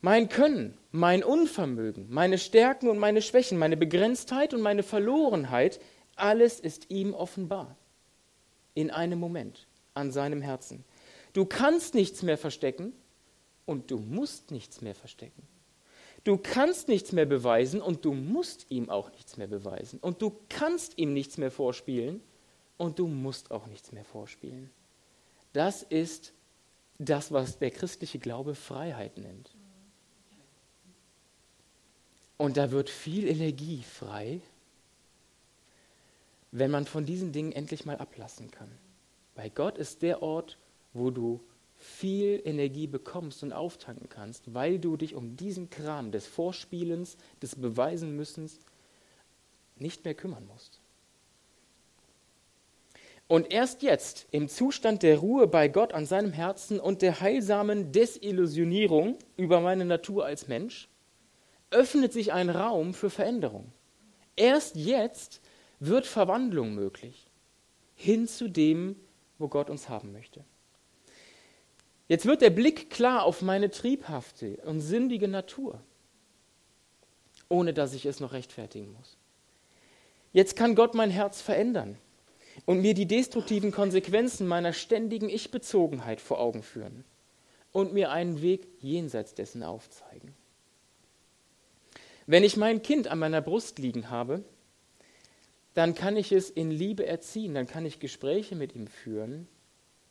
Mein 0.00 0.28
Können, 0.28 0.78
mein 0.92 1.22
Unvermögen, 1.22 2.06
meine 2.08 2.38
Stärken 2.38 2.88
und 2.88 2.98
meine 2.98 3.22
Schwächen, 3.22 3.58
meine 3.58 3.76
Begrenztheit 3.76 4.54
und 4.54 4.60
meine 4.62 4.82
Verlorenheit, 4.82 5.78
alles 6.16 6.58
ist 6.58 6.90
ihm 6.90 7.12
offenbar. 7.12 7.76
In 8.74 8.90
einem 8.90 9.18
Moment, 9.18 9.66
an 9.94 10.12
seinem 10.12 10.42
Herzen. 10.42 10.84
Du 11.32 11.44
kannst 11.44 11.94
nichts 11.94 12.22
mehr 12.22 12.38
verstecken 12.38 12.92
und 13.66 13.90
du 13.90 13.98
musst 13.98 14.50
nichts 14.50 14.80
mehr 14.80 14.94
verstecken. 14.94 15.46
Du 16.24 16.36
kannst 16.36 16.88
nichts 16.88 17.12
mehr 17.12 17.24
beweisen 17.24 17.80
und 17.80 18.04
du 18.04 18.12
musst 18.12 18.70
ihm 18.70 18.90
auch 18.90 19.10
nichts 19.12 19.36
mehr 19.36 19.46
beweisen. 19.46 19.98
Und 20.00 20.20
du 20.20 20.36
kannst 20.48 20.98
ihm 20.98 21.14
nichts 21.14 21.38
mehr 21.38 21.50
vorspielen 21.50 22.20
und 22.76 22.98
du 22.98 23.06
musst 23.06 23.50
auch 23.50 23.66
nichts 23.66 23.92
mehr 23.92 24.04
vorspielen. 24.04 24.70
Das 25.52 25.82
ist 25.82 26.32
das, 26.98 27.32
was 27.32 27.58
der 27.58 27.70
christliche 27.70 28.18
Glaube 28.18 28.54
Freiheit 28.54 29.16
nennt. 29.16 29.50
Und 32.36 32.56
da 32.56 32.70
wird 32.70 32.90
viel 32.90 33.26
Energie 33.28 33.82
frei, 33.82 34.40
wenn 36.52 36.70
man 36.70 36.86
von 36.86 37.06
diesen 37.06 37.32
Dingen 37.32 37.52
endlich 37.52 37.84
mal 37.84 37.96
ablassen 37.96 38.50
kann. 38.50 38.70
Weil 39.34 39.50
Gott 39.50 39.78
ist 39.78 40.02
der 40.02 40.22
Ort, 40.22 40.58
wo 40.92 41.10
du 41.10 41.40
viel 41.76 42.42
Energie 42.44 42.86
bekommst 42.86 43.42
und 43.42 43.52
auftanken 43.52 44.08
kannst, 44.08 44.52
weil 44.52 44.78
du 44.78 44.96
dich 44.96 45.14
um 45.14 45.36
diesen 45.36 45.70
Kram 45.70 46.12
des 46.12 46.26
Vorspielens, 46.26 47.16
des 47.40 47.56
Beweisen 47.56 48.16
müssens 48.16 48.58
nicht 49.76 50.04
mehr 50.04 50.14
kümmern 50.14 50.46
musst. 50.46 50.80
Und 53.28 53.52
erst 53.52 53.82
jetzt, 53.82 54.26
im 54.32 54.48
Zustand 54.48 55.02
der 55.04 55.18
Ruhe 55.18 55.46
bei 55.46 55.68
Gott 55.68 55.94
an 55.94 56.04
seinem 56.04 56.32
Herzen 56.32 56.80
und 56.80 57.00
der 57.00 57.20
heilsamen 57.20 57.92
Desillusionierung 57.92 59.16
über 59.36 59.60
meine 59.60 59.84
Natur 59.84 60.26
als 60.26 60.48
Mensch, 60.48 60.88
öffnet 61.70 62.12
sich 62.12 62.32
ein 62.32 62.50
Raum 62.50 62.92
für 62.92 63.08
Veränderung. 63.08 63.72
Erst 64.34 64.74
jetzt 64.74 65.40
wird 65.80 66.06
Verwandlung 66.06 66.74
möglich, 66.74 67.26
hin 67.96 68.28
zu 68.28 68.48
dem, 68.48 68.96
wo 69.38 69.48
Gott 69.48 69.70
uns 69.70 69.88
haben 69.88 70.12
möchte. 70.12 70.44
Jetzt 72.06 72.26
wird 72.26 72.42
der 72.42 72.50
Blick 72.50 72.90
klar 72.90 73.24
auf 73.24 73.40
meine 73.40 73.70
triebhafte 73.70 74.56
und 74.64 74.80
sündige 74.80 75.28
Natur, 75.28 75.80
ohne 77.48 77.72
dass 77.72 77.94
ich 77.94 78.04
es 78.04 78.20
noch 78.20 78.32
rechtfertigen 78.32 78.92
muss. 78.92 79.16
Jetzt 80.32 80.54
kann 80.56 80.74
Gott 80.74 80.94
mein 80.94 81.10
Herz 81.10 81.40
verändern 81.40 81.96
und 82.66 82.80
mir 82.80 82.94
die 82.94 83.06
destruktiven 83.06 83.72
Konsequenzen 83.72 84.46
meiner 84.46 84.72
ständigen 84.72 85.28
Ich-Bezogenheit 85.28 86.20
vor 86.20 86.40
Augen 86.40 86.62
führen 86.62 87.04
und 87.72 87.92
mir 87.92 88.10
einen 88.10 88.42
Weg 88.42 88.66
jenseits 88.80 89.34
dessen 89.34 89.62
aufzeigen. 89.62 90.34
Wenn 92.26 92.44
ich 92.44 92.56
mein 92.56 92.82
Kind 92.82 93.08
an 93.08 93.18
meiner 93.18 93.40
Brust 93.40 93.78
liegen 93.78 94.10
habe, 94.10 94.44
dann 95.80 95.94
kann 95.94 96.18
ich 96.18 96.30
es 96.30 96.50
in 96.50 96.70
Liebe 96.70 97.06
erziehen, 97.06 97.54
dann 97.54 97.66
kann 97.66 97.86
ich 97.86 98.00
Gespräche 98.00 98.54
mit 98.54 98.74
ihm 98.74 98.86
führen, 98.86 99.48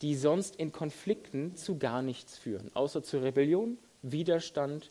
die 0.01 0.15
sonst 0.15 0.55
in 0.55 0.71
Konflikten 0.71 1.55
zu 1.55 1.77
gar 1.77 2.01
nichts 2.01 2.39
führen, 2.39 2.71
außer 2.73 3.03
zu 3.03 3.19
Rebellion, 3.19 3.77
Widerstand 4.01 4.89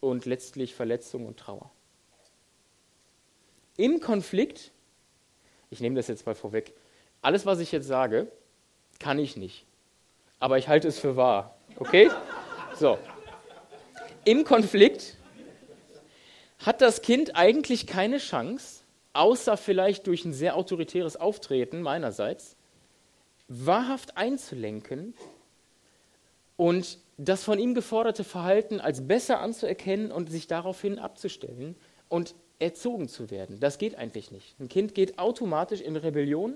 und 0.00 0.26
letztlich 0.26 0.74
Verletzung 0.74 1.24
und 1.24 1.38
Trauer. 1.38 1.70
Im 3.78 4.00
Konflikt, 4.00 4.70
ich 5.70 5.80
nehme 5.80 5.96
das 5.96 6.08
jetzt 6.08 6.26
mal 6.26 6.34
vorweg, 6.34 6.74
alles, 7.22 7.46
was 7.46 7.58
ich 7.60 7.72
jetzt 7.72 7.86
sage, 7.86 8.30
kann 8.98 9.18
ich 9.18 9.34
nicht. 9.38 9.64
Aber 10.40 10.58
ich 10.58 10.68
halte 10.68 10.88
es 10.88 10.98
für 10.98 11.16
wahr. 11.16 11.56
Okay? 11.76 12.10
So. 12.78 12.98
Im 14.26 14.44
Konflikt 14.44 15.16
hat 16.58 16.82
das 16.82 17.00
Kind 17.00 17.34
eigentlich 17.34 17.86
keine 17.86 18.18
Chance, 18.18 18.82
außer 19.18 19.56
vielleicht 19.56 20.06
durch 20.06 20.24
ein 20.24 20.32
sehr 20.32 20.56
autoritäres 20.56 21.16
Auftreten 21.16 21.82
meinerseits, 21.82 22.56
wahrhaft 23.48 24.16
einzulenken 24.16 25.14
und 26.56 26.98
das 27.16 27.42
von 27.42 27.58
ihm 27.58 27.74
geforderte 27.74 28.22
Verhalten 28.22 28.80
als 28.80 29.08
besser 29.08 29.40
anzuerkennen 29.40 30.12
und 30.12 30.30
sich 30.30 30.46
daraufhin 30.46 31.00
abzustellen 31.00 31.74
und 32.08 32.36
erzogen 32.60 33.08
zu 33.08 33.30
werden. 33.30 33.58
Das 33.58 33.78
geht 33.78 33.96
eigentlich 33.96 34.30
nicht. 34.30 34.58
Ein 34.60 34.68
Kind 34.68 34.94
geht 34.94 35.18
automatisch 35.18 35.80
in 35.80 35.96
Rebellion 35.96 36.54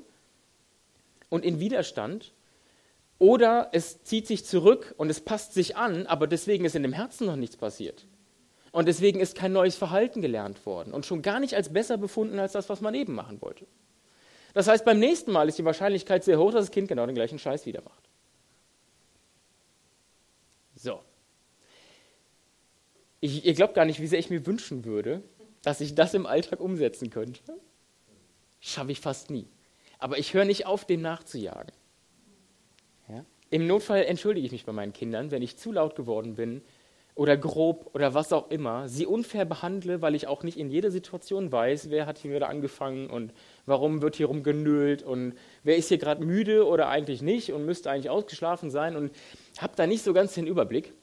und 1.30 1.44
in 1.44 1.58
Widerstand 1.58 2.32
oder 3.18 3.70
es 3.72 4.04
zieht 4.04 4.28
sich 4.28 4.44
zurück 4.44 4.94
und 4.98 5.10
es 5.10 5.20
passt 5.20 5.52
sich 5.52 5.76
an, 5.76 6.06
aber 6.06 6.28
deswegen 6.28 6.64
ist 6.64 6.76
in 6.76 6.82
dem 6.82 6.92
Herzen 6.92 7.26
noch 7.26 7.36
nichts 7.36 7.56
passiert. 7.56 8.06
Und 8.72 8.88
deswegen 8.88 9.20
ist 9.20 9.36
kein 9.36 9.52
neues 9.52 9.76
Verhalten 9.76 10.22
gelernt 10.22 10.64
worden 10.64 10.94
und 10.94 11.04
schon 11.04 11.20
gar 11.20 11.40
nicht 11.40 11.54
als 11.54 11.72
besser 11.72 11.98
befunden 11.98 12.38
als 12.38 12.52
das, 12.52 12.70
was 12.70 12.80
man 12.80 12.94
eben 12.94 13.14
machen 13.14 13.40
wollte. 13.42 13.66
Das 14.54 14.66
heißt, 14.66 14.84
beim 14.84 14.98
nächsten 14.98 15.30
Mal 15.30 15.48
ist 15.48 15.58
die 15.58 15.64
Wahrscheinlichkeit 15.64 16.24
sehr 16.24 16.38
hoch, 16.38 16.52
dass 16.52 16.66
das 16.66 16.70
Kind 16.70 16.88
genau 16.88 17.04
den 17.06 17.14
gleichen 17.14 17.38
Scheiß 17.38 17.66
wieder 17.66 17.82
macht. 17.82 18.08
So. 20.74 21.00
Ich, 23.20 23.44
ihr 23.44 23.54
glaubt 23.54 23.74
gar 23.74 23.84
nicht, 23.84 24.00
wie 24.00 24.06
sehr 24.06 24.18
ich 24.18 24.30
mir 24.30 24.44
wünschen 24.46 24.84
würde, 24.84 25.22
dass 25.62 25.80
ich 25.80 25.94
das 25.94 26.14
im 26.14 26.26
Alltag 26.26 26.60
umsetzen 26.60 27.10
könnte. 27.10 27.40
Schaffe 28.60 28.92
ich 28.92 29.00
fast 29.00 29.30
nie. 29.30 29.46
Aber 29.98 30.18
ich 30.18 30.34
höre 30.34 30.44
nicht 30.44 30.66
auf, 30.66 30.84
dem 30.86 31.02
nachzujagen. 31.02 31.72
Ja? 33.08 33.24
Im 33.50 33.66
Notfall 33.66 34.04
entschuldige 34.04 34.46
ich 34.46 34.52
mich 34.52 34.64
bei 34.64 34.72
meinen 34.72 34.92
Kindern, 34.92 35.30
wenn 35.30 35.42
ich 35.42 35.56
zu 35.56 35.72
laut 35.72 35.94
geworden 35.94 36.34
bin 36.34 36.62
oder 37.14 37.36
grob 37.36 37.90
oder 37.94 38.14
was 38.14 38.32
auch 38.32 38.50
immer, 38.50 38.88
sie 38.88 39.06
unfair 39.06 39.44
behandle, 39.44 40.00
weil 40.00 40.14
ich 40.14 40.26
auch 40.26 40.42
nicht 40.42 40.58
in 40.58 40.70
jeder 40.70 40.90
Situation 40.90 41.52
weiß, 41.52 41.90
wer 41.90 42.06
hat 42.06 42.18
hier 42.18 42.34
wieder 42.34 42.48
angefangen 42.48 43.10
und 43.10 43.32
warum 43.66 44.00
wird 44.00 44.16
hier 44.16 44.26
rumgenölt 44.26 45.02
und 45.02 45.34
wer 45.62 45.76
ist 45.76 45.88
hier 45.88 45.98
gerade 45.98 46.24
müde 46.24 46.66
oder 46.66 46.88
eigentlich 46.88 47.20
nicht 47.20 47.52
und 47.52 47.66
müsste 47.66 47.90
eigentlich 47.90 48.08
ausgeschlafen 48.08 48.70
sein 48.70 48.96
und 48.96 49.12
habe 49.58 49.74
da 49.76 49.86
nicht 49.86 50.02
so 50.02 50.14
ganz 50.14 50.34
den 50.34 50.46
Überblick. 50.46 50.94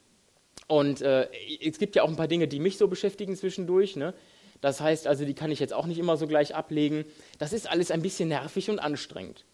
Und 0.68 1.02
äh, 1.02 1.28
es 1.62 1.78
gibt 1.78 1.96
ja 1.96 2.04
auch 2.04 2.10
ein 2.10 2.16
paar 2.16 2.28
Dinge, 2.28 2.48
die 2.48 2.60
mich 2.60 2.78
so 2.78 2.88
beschäftigen 2.88 3.36
zwischendurch. 3.36 3.96
Ne? 3.96 4.14
Das 4.62 4.82
heißt 4.82 5.08
also, 5.08 5.26
die 5.26 5.34
kann 5.34 5.52
ich 5.52 5.60
jetzt 5.60 5.74
auch 5.74 5.86
nicht 5.86 6.00
immer 6.00 6.18
so 6.18 6.28
gleich 6.28 6.56
ablegen. 6.56 7.06
Das 7.38 7.54
ist 7.54 7.70
alles 7.70 7.92
ein 7.92 8.02
bisschen 8.02 8.30
nervig 8.30 8.70
und 8.70 8.80
anstrengend. 8.80 9.46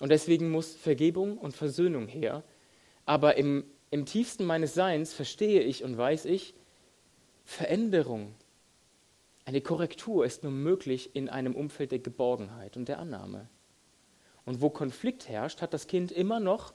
Und 0.00 0.10
deswegen 0.10 0.50
muss 0.50 0.74
Vergebung 0.74 1.38
und 1.38 1.54
Versöhnung 1.54 2.06
her. 2.06 2.42
Aber 3.06 3.36
im 3.36 3.64
im 3.90 4.06
tiefsten 4.06 4.44
meines 4.44 4.74
Seins 4.74 5.12
verstehe 5.12 5.62
ich 5.62 5.84
und 5.84 5.96
weiß 5.96 6.24
ich, 6.26 6.54
Veränderung 7.44 8.34
Eine 9.44 9.60
Korrektur 9.60 10.24
ist 10.24 10.42
nur 10.42 10.50
möglich 10.50 11.14
in 11.14 11.28
einem 11.28 11.54
Umfeld 11.54 11.92
der 11.92 12.00
Geborgenheit 12.00 12.76
und 12.76 12.88
der 12.88 12.98
Annahme. 12.98 13.48
Und 14.44 14.60
wo 14.60 14.70
Konflikt 14.70 15.28
herrscht, 15.28 15.62
hat 15.62 15.72
das 15.72 15.86
Kind 15.86 16.10
immer 16.10 16.40
noch 16.40 16.74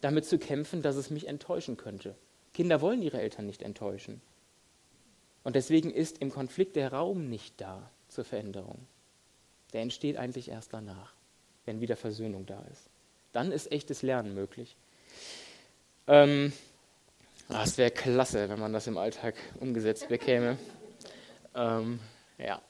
damit 0.00 0.24
zu 0.24 0.38
kämpfen, 0.38 0.82
dass 0.82 0.94
es 0.94 1.10
mich 1.10 1.26
enttäuschen 1.26 1.76
könnte. 1.76 2.14
Kinder 2.54 2.80
wollen 2.80 3.02
ihre 3.02 3.20
Eltern 3.20 3.46
nicht 3.46 3.62
enttäuschen. 3.62 4.20
Und 5.42 5.56
deswegen 5.56 5.90
ist 5.90 6.18
im 6.18 6.30
Konflikt 6.30 6.76
der 6.76 6.92
Raum 6.92 7.28
nicht 7.28 7.60
da 7.60 7.90
zur 8.08 8.24
Veränderung. 8.24 8.86
Der 9.72 9.82
entsteht 9.82 10.16
eigentlich 10.16 10.48
erst 10.48 10.72
danach, 10.72 11.14
wenn 11.64 11.80
wieder 11.80 11.96
Versöhnung 11.96 12.46
da 12.46 12.62
ist. 12.70 12.90
Dann 13.32 13.50
ist 13.50 13.72
echtes 13.72 14.02
Lernen 14.02 14.34
möglich. 14.34 14.76
Ähm, 16.06 16.52
ah, 17.48 17.62
es 17.64 17.78
wäre 17.78 17.90
klasse, 17.90 18.48
wenn 18.48 18.58
man 18.58 18.72
das 18.72 18.86
im 18.86 18.98
Alltag 18.98 19.34
umgesetzt 19.60 20.08
bekäme. 20.08 20.58
Ähm, 21.54 22.00
ja. 22.38 22.60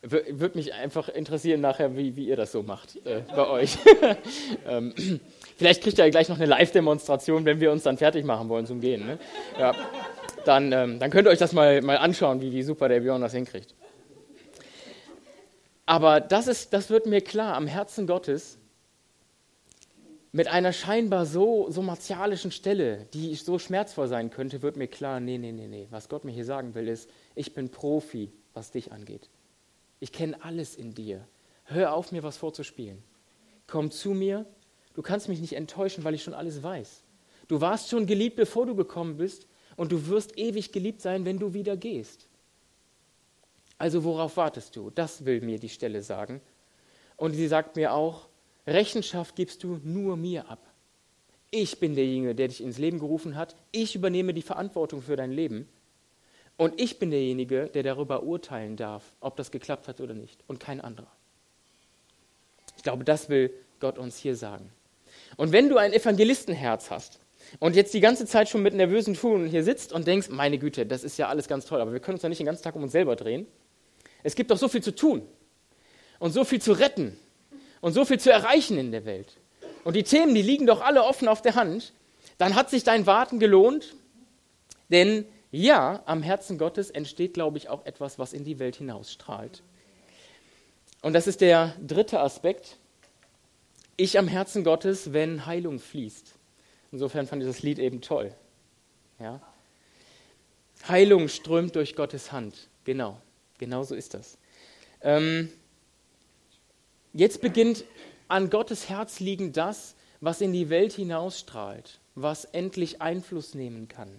Würde 0.00 0.56
mich 0.56 0.72
einfach 0.74 1.08
interessieren 1.08 1.60
nachher, 1.60 1.96
wie, 1.96 2.14
wie 2.14 2.28
ihr 2.28 2.36
das 2.36 2.52
so 2.52 2.62
macht 2.62 3.04
äh, 3.04 3.22
bei 3.34 3.48
euch. 3.48 3.78
ähm, 4.66 4.94
vielleicht 5.56 5.82
kriegt 5.82 5.98
ihr 5.98 6.04
ja 6.04 6.10
gleich 6.10 6.28
noch 6.28 6.36
eine 6.36 6.46
Live-Demonstration, 6.46 7.44
wenn 7.44 7.60
wir 7.60 7.72
uns 7.72 7.82
dann 7.82 7.98
fertig 7.98 8.24
machen 8.24 8.48
wollen 8.48 8.64
zum 8.64 8.80
Gehen. 8.80 9.04
Ne? 9.04 9.18
Ja. 9.58 9.74
Dann, 10.44 10.72
ähm, 10.72 10.98
dann 11.00 11.10
könnt 11.10 11.26
ihr 11.26 11.30
euch 11.30 11.38
das 11.38 11.52
mal, 11.52 11.82
mal 11.82 11.98
anschauen, 11.98 12.40
wie, 12.40 12.52
wie 12.52 12.62
super 12.62 12.88
der 12.88 13.00
Björn 13.00 13.20
das 13.20 13.32
hinkriegt. 13.32 13.74
Aber 15.84 16.20
das, 16.20 16.46
ist, 16.46 16.72
das 16.72 16.90
wird 16.90 17.06
mir 17.06 17.20
klar 17.20 17.54
am 17.54 17.66
Herzen 17.66 18.06
Gottes, 18.06 18.58
mit 20.38 20.46
einer 20.46 20.72
scheinbar 20.72 21.26
so, 21.26 21.68
so 21.68 21.82
martialischen 21.82 22.52
Stelle, 22.52 23.08
die 23.12 23.34
so 23.34 23.58
schmerzvoll 23.58 24.06
sein 24.06 24.30
könnte, 24.30 24.62
wird 24.62 24.76
mir 24.76 24.86
klar, 24.86 25.18
nee, 25.18 25.36
nee, 25.36 25.50
nee, 25.50 25.66
nee. 25.66 25.88
Was 25.90 26.08
Gott 26.08 26.24
mir 26.24 26.30
hier 26.30 26.44
sagen 26.44 26.76
will, 26.76 26.86
ist, 26.86 27.10
ich 27.34 27.54
bin 27.54 27.70
Profi, 27.70 28.30
was 28.54 28.70
dich 28.70 28.92
angeht. 28.92 29.30
Ich 29.98 30.12
kenne 30.12 30.40
alles 30.44 30.76
in 30.76 30.94
dir. 30.94 31.26
Hör 31.64 31.92
auf, 31.92 32.12
mir 32.12 32.22
was 32.22 32.36
vorzuspielen. 32.36 33.02
Komm 33.66 33.90
zu 33.90 34.10
mir. 34.10 34.46
Du 34.94 35.02
kannst 35.02 35.28
mich 35.28 35.40
nicht 35.40 35.56
enttäuschen, 35.56 36.04
weil 36.04 36.14
ich 36.14 36.22
schon 36.22 36.34
alles 36.34 36.62
weiß. 36.62 37.02
Du 37.48 37.60
warst 37.60 37.88
schon 37.88 38.06
geliebt, 38.06 38.36
bevor 38.36 38.64
du 38.64 38.76
gekommen 38.76 39.16
bist, 39.16 39.48
und 39.74 39.90
du 39.90 40.06
wirst 40.06 40.38
ewig 40.38 40.70
geliebt 40.70 41.02
sein, 41.02 41.24
wenn 41.24 41.40
du 41.40 41.52
wieder 41.52 41.76
gehst. 41.76 42.28
Also 43.76 44.04
worauf 44.04 44.36
wartest 44.36 44.76
du? 44.76 44.90
Das 44.90 45.24
will 45.24 45.40
mir 45.40 45.58
die 45.58 45.68
Stelle 45.68 46.00
sagen. 46.00 46.40
Und 47.16 47.32
sie 47.32 47.48
sagt 47.48 47.74
mir 47.74 47.92
auch, 47.92 48.27
Rechenschaft 48.68 49.34
gibst 49.34 49.64
du 49.64 49.80
nur 49.82 50.16
mir 50.16 50.48
ab. 50.48 50.60
Ich 51.50 51.80
bin 51.80 51.94
derjenige, 51.94 52.34
der 52.34 52.48
dich 52.48 52.62
ins 52.62 52.78
Leben 52.78 52.98
gerufen 52.98 53.34
hat. 53.34 53.56
Ich 53.72 53.94
übernehme 53.94 54.34
die 54.34 54.42
Verantwortung 54.42 55.00
für 55.00 55.16
dein 55.16 55.32
Leben. 55.32 55.66
Und 56.58 56.78
ich 56.78 56.98
bin 56.98 57.10
derjenige, 57.10 57.70
der 57.72 57.82
darüber 57.82 58.22
urteilen 58.24 58.76
darf, 58.76 59.12
ob 59.20 59.36
das 59.36 59.50
geklappt 59.50 59.88
hat 59.88 60.00
oder 60.00 60.12
nicht. 60.12 60.44
Und 60.46 60.60
kein 60.60 60.80
anderer. 60.80 61.10
Ich 62.76 62.82
glaube, 62.82 63.04
das 63.04 63.28
will 63.28 63.50
Gott 63.80 63.96
uns 63.96 64.18
hier 64.18 64.36
sagen. 64.36 64.70
Und 65.36 65.52
wenn 65.52 65.68
du 65.68 65.78
ein 65.78 65.92
Evangelistenherz 65.92 66.90
hast 66.90 67.20
und 67.60 67.76
jetzt 67.76 67.94
die 67.94 68.00
ganze 68.00 68.26
Zeit 68.26 68.48
schon 68.48 68.62
mit 68.62 68.74
nervösen 68.74 69.14
Schuhen 69.14 69.46
hier 69.46 69.64
sitzt 69.64 69.92
und 69.92 70.06
denkst, 70.06 70.28
meine 70.28 70.58
Güte, 70.58 70.84
das 70.84 71.04
ist 71.04 71.16
ja 71.16 71.28
alles 71.28 71.48
ganz 71.48 71.64
toll, 71.64 71.80
aber 71.80 71.92
wir 71.92 72.00
können 72.00 72.16
uns 72.16 72.22
ja 72.22 72.28
nicht 72.28 72.40
den 72.40 72.46
ganzen 72.46 72.62
Tag 72.62 72.76
um 72.76 72.82
uns 72.82 72.92
selber 72.92 73.16
drehen. 73.16 73.46
Es 74.22 74.34
gibt 74.34 74.50
doch 74.50 74.58
so 74.58 74.68
viel 74.68 74.82
zu 74.82 74.94
tun 74.94 75.22
und 76.18 76.32
so 76.32 76.44
viel 76.44 76.60
zu 76.60 76.72
retten 76.72 77.16
und 77.80 77.92
so 77.92 78.04
viel 78.04 78.18
zu 78.18 78.30
erreichen 78.30 78.78
in 78.78 78.92
der 78.92 79.04
Welt. 79.04 79.36
Und 79.84 79.94
die 79.94 80.02
Themen, 80.02 80.34
die 80.34 80.42
liegen 80.42 80.66
doch 80.66 80.80
alle 80.80 81.04
offen 81.04 81.28
auf 81.28 81.42
der 81.42 81.54
Hand. 81.54 81.92
Dann 82.36 82.54
hat 82.54 82.70
sich 82.70 82.84
dein 82.84 83.06
Warten 83.06 83.38
gelohnt, 83.38 83.94
denn 84.90 85.24
ja, 85.50 86.02
am 86.04 86.22
Herzen 86.22 86.58
Gottes 86.58 86.90
entsteht, 86.90 87.34
glaube 87.34 87.58
ich, 87.58 87.68
auch 87.68 87.86
etwas, 87.86 88.18
was 88.18 88.32
in 88.32 88.44
die 88.44 88.58
Welt 88.58 88.76
hinausstrahlt. 88.76 89.62
Und 91.00 91.12
das 91.14 91.26
ist 91.26 91.40
der 91.40 91.74
dritte 91.84 92.20
Aspekt. 92.20 92.76
Ich 93.96 94.18
am 94.18 94.28
Herzen 94.28 94.62
Gottes, 94.62 95.12
wenn 95.12 95.46
Heilung 95.46 95.78
fließt. 95.78 96.34
Insofern 96.92 97.26
fand 97.26 97.42
ich 97.42 97.48
das 97.48 97.62
Lied 97.62 97.78
eben 97.78 98.00
toll. 98.00 98.34
Ja? 99.18 99.40
Heilung 100.86 101.28
strömt 101.28 101.74
durch 101.76 101.96
Gottes 101.96 102.30
Hand. 102.30 102.68
Genau, 102.84 103.20
genau 103.58 103.82
so 103.82 103.94
ist 103.94 104.14
das. 104.14 104.38
Ähm, 105.02 105.50
jetzt 107.12 107.40
beginnt 107.40 107.84
an 108.28 108.50
Gottes 108.50 108.88
Herz 108.88 109.20
liegen 109.20 109.52
das, 109.52 109.94
was 110.20 110.40
in 110.40 110.52
die 110.52 110.68
Welt 110.68 110.92
hinausstrahlt, 110.92 112.00
was 112.14 112.44
endlich 112.44 113.00
Einfluss 113.00 113.54
nehmen 113.54 113.88
kann 113.88 114.10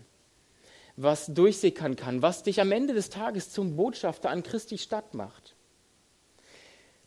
was 1.02 1.28
durchsickern 1.28 1.96
kann, 1.96 2.22
was 2.22 2.44
dich 2.44 2.60
am 2.60 2.74
Ende 2.74 2.94
des 2.94 3.10
Tages 3.10 3.52
zum 3.52 3.78
Botschafter 3.78 4.30
an 4.30 4.44
Christi 4.44 4.78
Stadt 4.78 5.14
macht. 5.14 5.56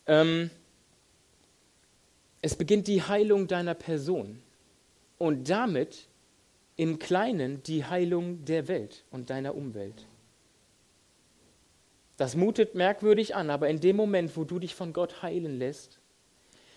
Ähm, 0.06 0.50
es 2.40 2.56
beginnt 2.56 2.88
die 2.88 3.02
Heilung 3.02 3.48
deiner 3.48 3.74
Person 3.74 4.42
und 5.18 5.50
damit 5.50 6.06
im 6.76 6.98
Kleinen 6.98 7.62
die 7.64 7.84
Heilung 7.84 8.44
der 8.46 8.66
Welt 8.66 9.04
und 9.10 9.28
deiner 9.28 9.54
Umwelt. 9.54 10.06
Das 12.16 12.36
mutet 12.36 12.74
merkwürdig 12.74 13.34
an, 13.34 13.50
aber 13.50 13.68
in 13.68 13.80
dem 13.80 13.96
Moment, 13.96 14.36
wo 14.36 14.44
du 14.44 14.58
dich 14.58 14.74
von 14.74 14.92
Gott 14.92 15.22
heilen 15.22 15.58
lässt 15.58 15.98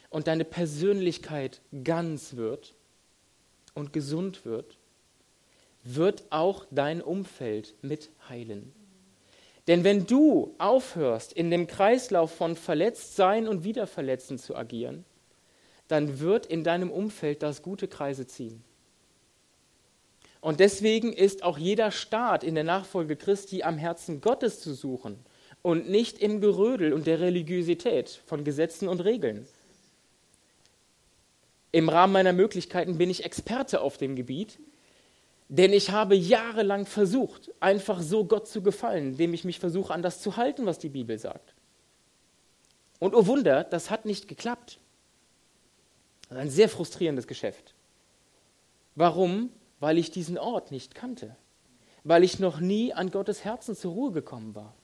und 0.10 0.28
deine 0.28 0.46
Persönlichkeit 0.46 1.62
ganz 1.84 2.36
wird 2.36 2.74
und 3.74 3.94
gesund 3.94 4.46
wird, 4.46 4.78
wird 5.84 6.24
auch 6.32 6.66
dein 6.72 7.02
Umfeld 7.02 7.76
mit 7.82 8.10
heilen. 8.28 8.74
Denn 9.68 9.84
wenn 9.84 10.06
du 10.06 10.54
aufhörst, 10.58 11.34
in 11.34 11.50
dem 11.50 11.68
Kreislauf 11.68 12.34
von 12.34 12.56
Verletztsein 12.56 13.48
und 13.48 13.64
Wiederverletzen 13.64 14.38
zu 14.38 14.56
agieren, 14.56 15.06
dann 15.88 16.20
wird 16.20 16.46
in 16.46 16.64
deinem 16.64 16.92
Umfeld 16.92 17.44
das 17.44 17.62
gute 17.62 17.88
Kreise 17.88 18.28
ziehen. 18.28 18.64
Und 20.46 20.60
deswegen 20.60 21.12
ist 21.12 21.42
auch 21.42 21.58
jeder 21.58 21.90
Staat 21.90 22.44
in 22.44 22.54
der 22.54 22.64
Nachfolge 22.64 23.16
Christi 23.16 23.64
am 23.64 23.80
Herzen 23.80 24.22
Gottes 24.22 24.60
zu 24.60 24.76
suchen 24.76 25.18
und 25.64 25.90
nicht 25.90 26.20
im 26.20 26.40
Gerödel 26.40 26.94
und 26.94 27.08
der 27.08 27.20
Religiosität 27.20 28.22
von 28.28 28.44
Gesetzen 28.44 28.88
und 28.88 29.00
Regeln. 29.00 29.48
Im 31.72 31.90
Rahmen 31.90 32.14
meiner 32.14 32.32
Möglichkeiten 32.32 33.00
bin 33.00 33.10
ich 33.10 33.26
Experte 33.26 33.82
auf 33.82 33.98
dem 33.98 34.16
Gebiet, 34.16 34.60
denn 35.50 35.74
ich 35.74 35.90
habe 35.90 36.14
jahrelang 36.14 36.86
versucht, 36.86 37.50
einfach 37.60 38.00
so 38.04 38.24
Gott 38.24 38.48
zu 38.48 38.62
gefallen, 38.62 39.14
indem 39.14 39.34
ich 39.34 39.46
mich 39.46 39.58
versuche, 39.58 39.92
an 39.92 40.04
das 40.04 40.22
zu 40.22 40.38
halten, 40.38 40.68
was 40.68 40.78
die 40.78 40.90
Bibel 40.90 41.18
sagt. 41.18 41.56
Und 43.00 43.16
oh 43.16 43.26
Wunder, 43.26 43.64
das 43.64 43.90
hat 43.90 44.06
nicht 44.06 44.28
geklappt. 44.28 44.78
Das 46.30 46.38
ist 46.38 46.42
ein 46.44 46.52
sehr 46.52 46.70
frustrierendes 46.70 47.26
Geschäft. 47.26 47.74
Warum? 48.94 49.50
Weil 49.80 49.98
ich 49.98 50.12
diesen 50.12 50.38
Ort 50.38 50.72
nicht 50.72 50.96
kannte. 50.96 51.36
Weil 52.04 52.24
ich 52.24 52.40
noch 52.40 52.60
nie 52.60 52.94
an 52.94 53.12
Gottes 53.12 53.44
Herzen 53.44 53.76
zur 53.76 53.94
Ruhe 53.94 54.12
gekommen 54.12 54.56
war. 54.56 54.76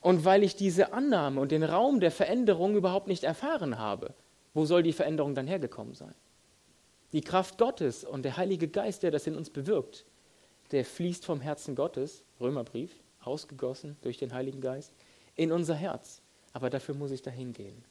Und 0.00 0.24
weil 0.24 0.42
ich 0.42 0.54
diese 0.54 0.92
Annahme 0.92 1.40
und 1.40 1.50
den 1.50 1.62
Raum 1.62 2.00
der 2.00 2.10
Veränderung 2.10 2.76
überhaupt 2.76 3.08
nicht 3.08 3.24
erfahren 3.24 3.78
habe. 3.78 4.14
Wo 4.54 4.64
soll 4.64 4.82
die 4.82 4.92
Veränderung 4.92 5.34
dann 5.34 5.46
hergekommen 5.46 5.94
sein? 5.94 6.14
Die 7.12 7.22
Kraft 7.22 7.58
Gottes 7.58 8.04
und 8.04 8.22
der 8.22 8.36
Heilige 8.36 8.68
Geist, 8.68 9.02
der 9.02 9.10
das 9.10 9.26
in 9.26 9.34
uns 9.34 9.48
bewirkt, 9.48 10.04
der 10.72 10.84
fließt 10.84 11.24
vom 11.24 11.40
Herzen 11.40 11.74
Gottes, 11.74 12.22
Römerbrief, 12.38 12.92
ausgegossen 13.22 13.96
durch 14.02 14.18
den 14.18 14.34
Heiligen 14.34 14.60
Geist, 14.60 14.92
in 15.34 15.52
unser 15.52 15.74
Herz. 15.74 16.20
Aber 16.52 16.68
dafür 16.68 16.94
muss 16.94 17.10
ich 17.10 17.22
dahin 17.22 17.52
gehen. 17.52 17.84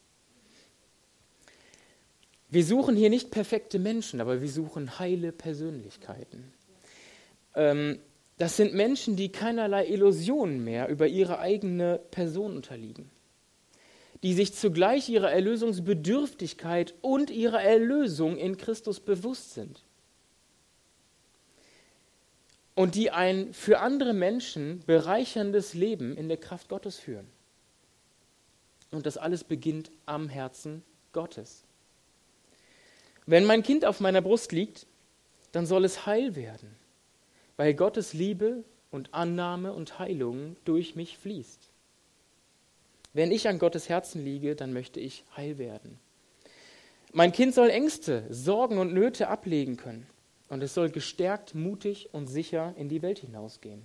Wir 2.49 2.65
suchen 2.65 2.95
hier 2.95 3.09
nicht 3.09 3.31
perfekte 3.31 3.79
Menschen, 3.79 4.21
aber 4.21 4.41
wir 4.41 4.49
suchen 4.49 4.99
heile 4.99 5.31
Persönlichkeiten. 5.31 6.53
Ähm, 7.55 7.99
das 8.37 8.55
sind 8.55 8.73
Menschen, 8.73 9.15
die 9.15 9.31
keinerlei 9.31 9.87
Illusionen 9.87 10.63
mehr 10.63 10.87
über 10.89 11.07
ihre 11.07 11.39
eigene 11.39 11.99
Person 12.11 12.55
unterliegen 12.55 13.09
die 14.23 14.33
sich 14.33 14.53
zugleich 14.53 15.09
ihrer 15.09 15.31
Erlösungsbedürftigkeit 15.31 16.95
und 17.01 17.29
ihrer 17.29 17.61
Erlösung 17.61 18.37
in 18.37 18.57
Christus 18.57 18.99
bewusst 18.99 19.53
sind. 19.53 19.83
Und 22.73 22.95
die 22.95 23.11
ein 23.11 23.53
für 23.53 23.79
andere 23.79 24.13
Menschen 24.13 24.83
bereicherndes 24.85 25.73
Leben 25.73 26.15
in 26.15 26.27
der 26.27 26.37
Kraft 26.37 26.69
Gottes 26.69 26.97
führen. 26.97 27.27
Und 28.91 29.05
das 29.05 29.17
alles 29.17 29.43
beginnt 29.43 29.91
am 30.05 30.29
Herzen 30.29 30.83
Gottes. 31.11 31.63
Wenn 33.27 33.43
mein 33.43 33.61
Kind 33.61 33.83
auf 33.85 33.99
meiner 33.99 34.21
Brust 34.21 34.53
liegt, 34.53 34.87
dann 35.51 35.65
soll 35.65 35.83
es 35.83 36.05
heil 36.05 36.35
werden, 36.35 36.73
weil 37.57 37.73
Gottes 37.73 38.13
Liebe 38.13 38.63
und 38.89 39.13
Annahme 39.13 39.73
und 39.73 39.99
Heilung 39.99 40.55
durch 40.63 40.95
mich 40.95 41.17
fließt. 41.17 41.69
Wenn 43.13 43.31
ich 43.31 43.49
an 43.49 43.59
Gottes 43.59 43.89
Herzen 43.89 44.23
liege, 44.23 44.55
dann 44.55 44.71
möchte 44.71 45.01
ich 45.01 45.25
heil 45.35 45.57
werden. 45.57 45.99
Mein 47.11 47.33
Kind 47.33 47.53
soll 47.53 47.69
Ängste, 47.69 48.23
Sorgen 48.29 48.77
und 48.77 48.93
Nöte 48.93 49.27
ablegen 49.27 49.75
können. 49.75 50.07
Und 50.49 50.63
es 50.63 50.73
soll 50.73 50.89
gestärkt, 50.89 51.53
mutig 51.53 52.09
und 52.13 52.27
sicher 52.27 52.73
in 52.77 52.87
die 52.87 53.01
Welt 53.01 53.19
hinausgehen. 53.19 53.83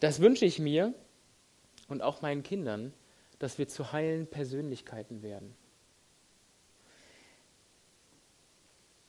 Das 0.00 0.20
wünsche 0.20 0.44
ich 0.44 0.58
mir 0.58 0.92
und 1.88 2.02
auch 2.02 2.22
meinen 2.22 2.42
Kindern, 2.42 2.92
dass 3.38 3.58
wir 3.58 3.68
zu 3.68 3.92
heilen 3.92 4.26
Persönlichkeiten 4.26 5.22
werden. 5.22 5.54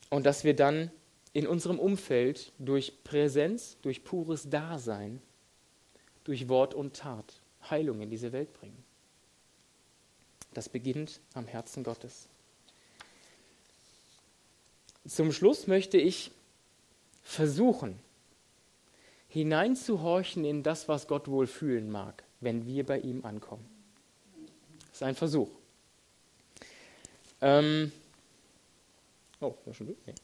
Und 0.09 0.25
dass 0.25 0.43
wir 0.43 0.55
dann 0.55 0.91
in 1.33 1.47
unserem 1.47 1.79
Umfeld 1.79 2.53
durch 2.59 3.03
Präsenz, 3.03 3.77
durch 3.81 4.03
pures 4.03 4.49
Dasein, 4.49 5.21
durch 6.23 6.47
Wort 6.47 6.73
und 6.73 6.95
Tat 6.95 7.41
Heilung 7.69 8.01
in 8.01 8.09
diese 8.09 8.31
Welt 8.31 8.53
bringen. 8.53 8.83
Das 10.53 10.69
beginnt 10.69 11.19
am 11.33 11.47
Herzen 11.47 11.83
Gottes. 11.83 12.27
Zum 15.07 15.31
Schluss 15.31 15.67
möchte 15.67 15.97
ich 15.97 16.31
versuchen, 17.21 17.99
hineinzuhorchen 19.27 20.45
in 20.45 20.63
das, 20.63 20.87
was 20.87 21.07
Gott 21.07 21.27
wohl 21.27 21.47
fühlen 21.47 21.91
mag, 21.91 22.23
wenn 22.39 22.65
wir 22.65 22.85
bei 22.85 22.99
ihm 22.99 23.25
ankommen. 23.25 23.65
Das 24.87 24.97
ist 24.97 25.03
ein 25.03 25.15
Versuch. 25.15 25.49
Ähm 27.41 27.91
oh, 29.41 29.55
war 29.65 29.73
schon 29.73 29.87
gut? 29.87 29.97
Nee. 30.05 30.15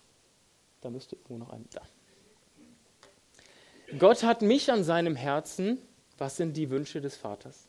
Da 0.82 0.90
müsste 0.90 1.16
irgendwo 1.16 1.38
noch 1.38 1.50
ein. 1.52 1.66
Da. 1.72 1.82
Gott 3.98 4.24
hat 4.24 4.42
mich 4.42 4.72
an 4.72 4.84
seinem 4.84 5.16
Herzen. 5.16 5.80
Was 6.18 6.38
sind 6.38 6.56
die 6.56 6.70
Wünsche 6.70 7.02
des 7.02 7.16
Vaters? 7.16 7.68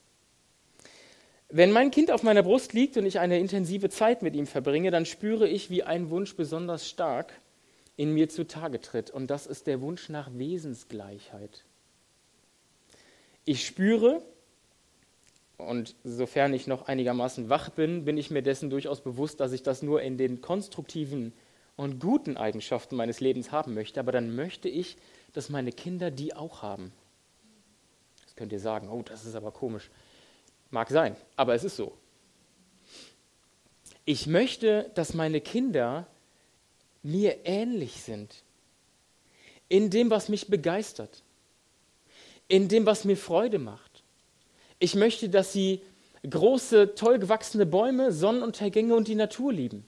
Wenn 1.49 1.71
mein 1.71 1.91
Kind 1.91 2.11
auf 2.11 2.23
meiner 2.23 2.43
Brust 2.43 2.73
liegt 2.73 2.97
und 2.97 3.05
ich 3.05 3.19
eine 3.19 3.39
intensive 3.39 3.91
Zeit 3.91 4.23
mit 4.23 4.35
ihm 4.35 4.47
verbringe, 4.47 4.91
dann 4.91 5.05
spüre 5.05 5.47
ich, 5.47 5.69
wie 5.69 5.83
ein 5.83 6.11
Wunsch 6.11 6.35
besonders 6.35 6.89
stark 6.89 7.33
in 7.97 8.13
mir 8.15 8.29
zutage 8.29 8.81
tritt. 8.81 9.11
Und 9.11 9.27
das 9.31 9.47
ist 9.47 9.67
der 9.67 9.83
Wunsch 9.83 10.09
nach 10.09 10.31
Wesensgleichheit. 10.33 11.65
Ich 13.45 13.67
spüre, 13.67 14.23
und 15.67 15.95
sofern 16.05 16.53
ich 16.55 16.67
noch 16.67 16.89
einigermaßen 16.89 17.49
wach 17.49 17.71
bin, 17.71 18.05
bin 18.05 18.19
ich 18.19 18.31
mir 18.31 18.43
dessen 18.43 18.71
durchaus 18.71 19.01
bewusst, 19.01 19.41
dass 19.41 19.53
ich 19.53 19.63
das 19.63 19.83
nur 19.83 20.03
in 20.03 20.17
den 20.17 20.41
konstruktiven 20.41 21.33
und 21.77 22.01
guten 22.01 22.37
Eigenschaften 22.37 22.97
meines 22.97 23.21
Lebens 23.21 23.53
haben 23.53 23.75
möchte. 23.75 24.01
Aber 24.01 24.13
dann 24.13 24.35
möchte 24.35 24.69
ich, 24.69 24.97
dass 25.33 25.49
meine 25.49 25.73
Kinder 25.73 26.11
die 26.11 26.35
auch 26.35 26.63
haben. 26.63 26.93
Das 28.25 28.37
könnt 28.37 28.53
ihr 28.53 28.61
sagen, 28.61 28.89
oh, 28.89 29.03
das 29.03 29.25
ist 29.25 29.35
aber 29.35 29.53
komisch. 29.53 29.91
Mag 30.71 30.89
sein, 30.89 31.17
aber 31.37 31.55
es 31.55 31.65
ist 31.65 31.77
so. 31.77 31.93
Ich 34.05 34.27
möchte, 34.27 34.91
dass 34.95 35.15
meine 35.15 35.41
Kinder 35.41 36.07
mir 37.03 37.45
ähnlich 37.45 38.03
sind. 38.03 38.43
In 39.69 39.91
dem, 39.91 40.11
was 40.11 40.29
mich 40.29 40.49
begeistert. 40.49 41.23
In 42.49 42.69
dem, 42.69 42.87
was 42.87 43.05
mir 43.05 43.17
Freude 43.17 43.59
macht. 43.59 43.92
Ich 44.83 44.97
möchte, 44.97 45.29
dass 45.29 45.53
sie 45.53 45.81
große, 46.29 46.97
toll 46.97 47.21
gewachsene 47.21 47.67
Bäume, 47.67 48.11
Sonnenuntergänge 48.11 48.97
und 48.97 49.07
die 49.07 49.15
Natur 49.15 49.53
lieben. 49.53 49.85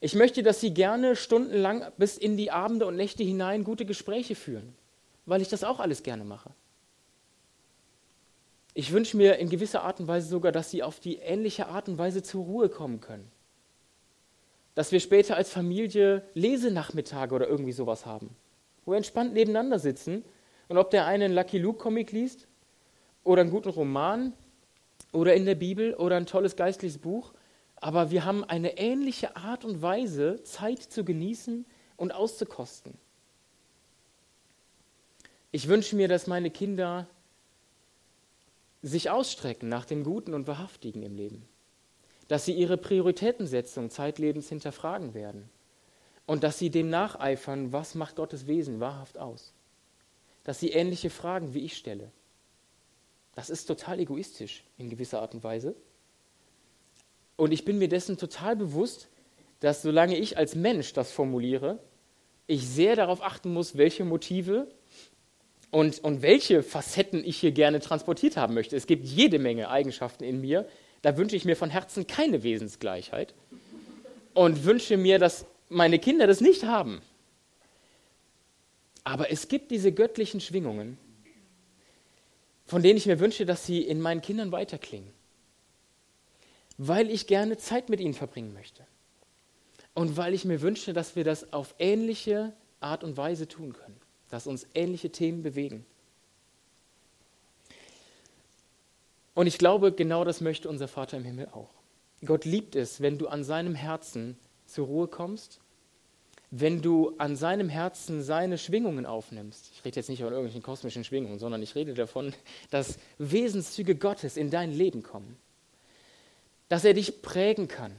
Ich 0.00 0.14
möchte, 0.14 0.44
dass 0.44 0.60
sie 0.60 0.72
gerne 0.72 1.16
stundenlang 1.16 1.84
bis 1.96 2.16
in 2.16 2.36
die 2.36 2.52
Abende 2.52 2.86
und 2.86 2.94
Nächte 2.94 3.24
hinein 3.24 3.64
gute 3.64 3.84
Gespräche 3.84 4.36
führen, 4.36 4.76
weil 5.24 5.42
ich 5.42 5.48
das 5.48 5.64
auch 5.64 5.80
alles 5.80 6.04
gerne 6.04 6.22
mache. 6.22 6.50
Ich 8.74 8.92
wünsche 8.92 9.16
mir 9.16 9.40
in 9.40 9.48
gewisser 9.48 9.82
Art 9.82 9.98
und 9.98 10.06
Weise 10.06 10.28
sogar, 10.28 10.52
dass 10.52 10.70
sie 10.70 10.84
auf 10.84 11.00
die 11.00 11.16
ähnliche 11.16 11.66
Art 11.66 11.88
und 11.88 11.98
Weise 11.98 12.22
zur 12.22 12.44
Ruhe 12.44 12.68
kommen 12.68 13.00
können. 13.00 13.28
Dass 14.76 14.92
wir 14.92 15.00
später 15.00 15.34
als 15.34 15.50
Familie 15.50 16.22
Lesenachmittage 16.34 17.34
oder 17.34 17.48
irgendwie 17.48 17.72
sowas 17.72 18.06
haben, 18.06 18.36
wo 18.84 18.92
wir 18.92 18.98
entspannt 18.98 19.34
nebeneinander 19.34 19.80
sitzen 19.80 20.24
und 20.68 20.78
ob 20.78 20.92
der 20.92 21.06
eine 21.06 21.24
einen 21.24 21.34
Lucky 21.34 21.58
Luke 21.58 21.80
Comic 21.80 22.12
liest 22.12 22.46
oder 23.26 23.42
einen 23.42 23.50
guten 23.50 23.70
Roman 23.70 24.32
oder 25.12 25.34
in 25.34 25.44
der 25.44 25.56
Bibel 25.56 25.94
oder 25.94 26.16
ein 26.16 26.26
tolles 26.26 26.56
geistliches 26.56 26.98
Buch, 26.98 27.32
aber 27.76 28.10
wir 28.10 28.24
haben 28.24 28.44
eine 28.44 28.78
ähnliche 28.78 29.36
Art 29.36 29.64
und 29.64 29.82
Weise, 29.82 30.42
Zeit 30.44 30.80
zu 30.82 31.04
genießen 31.04 31.66
und 31.96 32.14
auszukosten. 32.14 32.94
Ich 35.50 35.68
wünsche 35.68 35.96
mir, 35.96 36.08
dass 36.08 36.26
meine 36.26 36.50
Kinder 36.50 37.06
sich 38.82 39.10
ausstrecken 39.10 39.68
nach 39.68 39.84
dem 39.84 40.04
Guten 40.04 40.32
und 40.32 40.46
Wahrhaftigen 40.46 41.02
im 41.02 41.16
Leben. 41.16 41.48
Dass 42.28 42.44
sie 42.44 42.52
ihre 42.52 42.76
Prioritätensetzung 42.76 43.90
zeitlebens 43.90 44.48
hinterfragen 44.48 45.14
werden. 45.14 45.48
Und 46.26 46.42
dass 46.42 46.58
sie 46.58 46.70
dem 46.70 46.90
nacheifern, 46.90 47.72
was 47.72 47.94
macht 47.94 48.16
Gottes 48.16 48.46
Wesen 48.46 48.80
wahrhaft 48.80 49.18
aus. 49.18 49.52
Dass 50.44 50.60
sie 50.60 50.70
ähnliche 50.70 51.10
Fragen 51.10 51.54
wie 51.54 51.64
ich 51.64 51.76
stelle. 51.76 52.10
Das 53.36 53.50
ist 53.50 53.66
total 53.66 54.00
egoistisch 54.00 54.64
in 54.78 54.90
gewisser 54.90 55.20
Art 55.20 55.34
und 55.34 55.44
Weise. 55.44 55.76
Und 57.36 57.52
ich 57.52 57.66
bin 57.66 57.78
mir 57.78 57.88
dessen 57.88 58.16
total 58.16 58.56
bewusst, 58.56 59.08
dass 59.60 59.82
solange 59.82 60.16
ich 60.16 60.38
als 60.38 60.54
Mensch 60.54 60.94
das 60.94 61.12
formuliere, 61.12 61.78
ich 62.46 62.66
sehr 62.66 62.96
darauf 62.96 63.22
achten 63.22 63.52
muss, 63.52 63.76
welche 63.76 64.04
Motive 64.04 64.68
und, 65.70 65.98
und 66.02 66.22
welche 66.22 66.62
Facetten 66.62 67.22
ich 67.24 67.36
hier 67.36 67.52
gerne 67.52 67.80
transportiert 67.80 68.38
haben 68.38 68.54
möchte. 68.54 68.74
Es 68.74 68.86
gibt 68.86 69.04
jede 69.04 69.38
Menge 69.38 69.68
Eigenschaften 69.68 70.24
in 70.24 70.40
mir, 70.40 70.66
da 71.02 71.18
wünsche 71.18 71.36
ich 71.36 71.44
mir 71.44 71.56
von 71.56 71.68
Herzen 71.68 72.06
keine 72.06 72.42
Wesensgleichheit 72.42 73.34
und 74.32 74.64
wünsche 74.64 74.96
mir, 74.96 75.18
dass 75.18 75.44
meine 75.68 75.98
Kinder 75.98 76.26
das 76.26 76.40
nicht 76.40 76.64
haben. 76.64 77.02
Aber 79.04 79.30
es 79.30 79.48
gibt 79.48 79.70
diese 79.70 79.92
göttlichen 79.92 80.40
Schwingungen, 80.40 80.96
von 82.66 82.82
denen 82.82 82.96
ich 82.96 83.06
mir 83.06 83.20
wünsche, 83.20 83.46
dass 83.46 83.64
sie 83.64 83.82
in 83.82 84.00
meinen 84.00 84.20
Kindern 84.20 84.52
weiterklingen, 84.52 85.12
weil 86.78 87.10
ich 87.10 87.26
gerne 87.26 87.56
Zeit 87.56 87.88
mit 87.88 88.00
ihnen 88.00 88.14
verbringen 88.14 88.52
möchte 88.52 88.86
und 89.94 90.16
weil 90.16 90.34
ich 90.34 90.44
mir 90.44 90.60
wünsche, 90.60 90.92
dass 90.92 91.16
wir 91.16 91.24
das 91.24 91.52
auf 91.52 91.74
ähnliche 91.78 92.52
Art 92.80 93.04
und 93.04 93.16
Weise 93.16 93.48
tun 93.48 93.72
können 93.72 94.00
dass 94.30 94.46
uns 94.46 94.66
ähnliche 94.74 95.10
Themen 95.10 95.42
bewegen. 95.42 95.86
Und 99.34 99.46
ich 99.46 99.58
glaube, 99.58 99.92
genau 99.92 100.24
das 100.24 100.40
möchte 100.40 100.68
unser 100.68 100.88
Vater 100.88 101.18
im 101.18 101.24
Himmel 101.24 101.48
auch. 101.52 101.70
Gott 102.24 102.44
liebt 102.44 102.74
es, 102.74 103.00
wenn 103.00 103.18
du 103.18 103.28
an 103.28 103.44
seinem 103.44 103.74
Herzen 103.74 104.38
zur 104.64 104.86
Ruhe 104.86 105.08
kommst, 105.08 105.60
wenn 106.50 106.80
du 106.80 107.14
an 107.18 107.36
seinem 107.36 107.68
Herzen 107.68 108.22
seine 108.22 108.58
Schwingungen 108.58 109.04
aufnimmst. 109.04 109.70
Ich 109.72 109.84
rede 109.84 109.96
jetzt 109.96 110.08
nicht 110.08 110.20
von 110.20 110.28
irgendwelchen 110.28 110.62
kosmischen 110.62 111.04
Schwingungen, 111.04 111.38
sondern 111.38 111.62
ich 111.62 111.74
rede 111.74 111.94
davon, 111.94 112.32
dass 112.70 112.98
Wesenszüge 113.18 113.96
Gottes 113.96 114.36
in 114.36 114.50
dein 114.50 114.72
Leben 114.72 115.02
kommen. 115.02 115.36
Dass 116.68 116.84
er 116.84 116.94
dich 116.94 117.22
prägen 117.22 117.68
kann. 117.68 117.92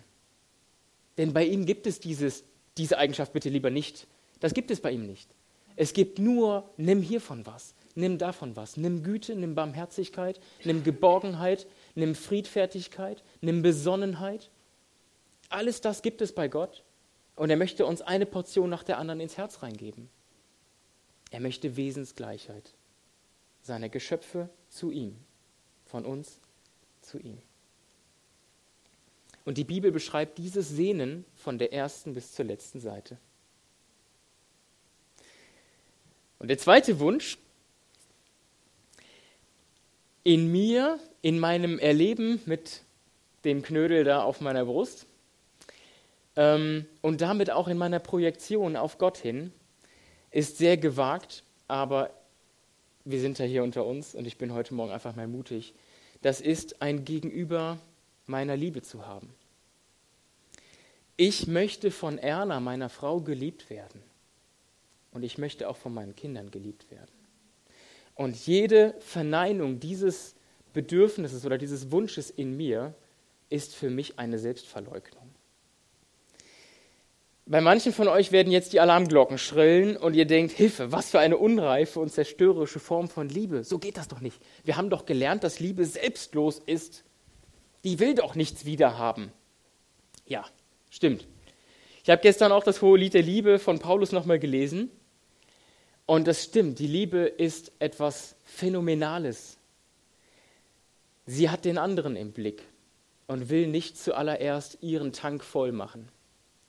Denn 1.17 1.33
bei 1.33 1.45
ihm 1.45 1.65
gibt 1.65 1.87
es 1.87 1.99
dieses, 1.99 2.43
diese 2.77 2.97
Eigenschaft 2.97 3.33
bitte 3.33 3.49
lieber 3.49 3.69
nicht. 3.69 4.07
Das 4.39 4.53
gibt 4.53 4.71
es 4.71 4.79
bei 4.79 4.91
ihm 4.91 5.05
nicht. 5.05 5.29
Es 5.75 5.93
gibt 5.93 6.19
nur, 6.19 6.69
nimm 6.77 7.01
hiervon 7.01 7.45
was, 7.45 7.75
nimm 7.95 8.17
davon 8.17 8.55
was, 8.55 8.77
nimm 8.77 9.03
Güte, 9.03 9.35
nimm 9.35 9.55
Barmherzigkeit, 9.55 10.39
nimm 10.63 10.83
Geborgenheit, 10.83 11.67
nimm 11.95 12.15
Friedfertigkeit, 12.15 13.23
nimm 13.41 13.61
Besonnenheit. 13.61 14.49
Alles 15.49 15.81
das 15.81 16.01
gibt 16.01 16.21
es 16.21 16.33
bei 16.33 16.47
Gott 16.47 16.83
und 17.37 17.51
er 17.51 17.55
möchte 17.55 17.85
uns 17.85 18.01
eine 18.01 18.25
Portion 18.25 18.69
nach 18.69 18.83
der 18.83 18.97
anderen 18.97 19.21
ins 19.21 19.37
Herz 19.37 19.61
reingeben. 19.61 20.09
Er 21.31 21.39
möchte 21.39 21.77
Wesensgleichheit 21.77 22.73
seiner 23.61 23.89
Geschöpfe 23.89 24.49
zu 24.69 24.91
ihm, 24.91 25.15
von 25.85 26.03
uns 26.03 26.39
zu 27.01 27.19
ihm. 27.19 27.37
Und 29.45 29.57
die 29.57 29.63
Bibel 29.63 29.91
beschreibt 29.91 30.37
dieses 30.39 30.69
Sehnen 30.69 31.25
von 31.35 31.57
der 31.57 31.71
ersten 31.71 32.13
bis 32.13 32.33
zur 32.33 32.45
letzten 32.45 32.79
Seite. 32.79 33.17
Und 36.39 36.49
der 36.49 36.57
zweite 36.57 36.99
Wunsch, 36.99 37.37
in 40.23 40.51
mir, 40.51 40.99
in 41.21 41.39
meinem 41.39 41.79
Erleben 41.79 42.41
mit 42.45 42.81
dem 43.43 43.61
Knödel 43.61 44.03
da 44.03 44.23
auf 44.23 44.41
meiner 44.41 44.65
Brust 44.65 45.06
ähm, 46.37 46.85
und 47.01 47.19
damit 47.19 47.51
auch 47.51 47.67
in 47.67 47.77
meiner 47.77 47.99
Projektion 47.99 48.77
auf 48.77 48.97
Gott 48.97 49.17
hin, 49.17 49.51
ist 50.31 50.57
sehr 50.57 50.77
gewagt, 50.77 51.43
aber 51.67 52.11
wir 53.03 53.19
sind 53.19 53.39
ja 53.39 53.45
hier 53.45 53.63
unter 53.63 53.85
uns 53.85 54.15
und 54.15 54.25
ich 54.25 54.37
bin 54.37 54.53
heute 54.53 54.73
Morgen 54.73 54.91
einfach 54.91 55.15
mal 55.15 55.27
mutig. 55.27 55.73
Das 56.21 56.39
ist 56.39 56.81
ein 56.81 57.03
Gegenüber 57.03 57.77
meiner 58.27 58.55
Liebe 58.55 58.81
zu 58.81 59.05
haben. 59.05 59.33
Ich 61.15 61.47
möchte 61.47 61.89
von 61.89 62.19
Erna, 62.19 62.59
meiner 62.59 62.89
Frau, 62.89 63.19
geliebt 63.19 63.69
werden. 63.69 64.03
Und 65.11 65.23
ich 65.23 65.39
möchte 65.39 65.67
auch 65.67 65.77
von 65.77 65.93
meinen 65.93 66.15
Kindern 66.15 66.51
geliebt 66.51 66.91
werden. 66.91 67.11
Und 68.13 68.35
jede 68.45 68.93
Verneinung 68.99 69.79
dieses 69.79 70.35
Bedürfnisses 70.73 71.45
oder 71.45 71.57
dieses 71.57 71.91
Wunsches 71.91 72.29
in 72.29 72.55
mir 72.55 72.93
ist 73.49 73.73
für 73.73 73.89
mich 73.89 74.19
eine 74.19 74.37
Selbstverleugnung. 74.37 75.26
Bei 77.49 77.61
manchen 77.61 77.93
von 77.93 78.09
euch 78.09 78.33
werden 78.33 78.51
jetzt 78.51 78.73
die 78.73 78.81
Alarmglocken 78.81 79.37
schrillen 79.37 79.95
und 79.95 80.15
ihr 80.15 80.25
denkt, 80.25 80.51
Hilfe, 80.51 80.91
was 80.91 81.11
für 81.11 81.19
eine 81.19 81.37
unreife 81.37 82.01
und 82.01 82.11
zerstörerische 82.11 82.79
Form 82.79 83.07
von 83.07 83.29
Liebe. 83.29 83.63
So 83.63 83.79
geht 83.79 83.95
das 83.95 84.09
doch 84.09 84.19
nicht. 84.19 84.37
Wir 84.65 84.75
haben 84.75 84.89
doch 84.89 85.05
gelernt, 85.05 85.45
dass 85.45 85.61
Liebe 85.61 85.85
selbstlos 85.85 86.59
ist. 86.59 87.05
Die 87.85 87.99
will 87.99 88.15
doch 88.15 88.35
nichts 88.35 88.65
wiederhaben. 88.65 89.31
Ja, 90.25 90.43
stimmt. 90.89 91.25
Ich 92.03 92.09
habe 92.09 92.21
gestern 92.21 92.51
auch 92.51 92.65
das 92.65 92.81
hohe 92.81 92.97
Lied 92.97 93.13
der 93.13 93.21
Liebe 93.21 93.59
von 93.59 93.79
Paulus 93.79 94.11
nochmal 94.11 94.39
gelesen. 94.39 94.91
Und 96.05 96.27
das 96.27 96.43
stimmt, 96.43 96.79
die 96.79 96.87
Liebe 96.87 97.19
ist 97.19 97.71
etwas 97.79 98.35
Phänomenales. 98.43 99.57
Sie 101.25 101.49
hat 101.49 101.63
den 101.63 101.77
anderen 101.77 102.17
im 102.17 102.33
Blick 102.33 102.63
und 103.27 103.49
will 103.49 103.67
nicht 103.67 103.97
zuallererst 103.97 104.79
ihren 104.81 105.13
Tank 105.13 105.45
voll 105.45 105.71
machen. 105.71 106.09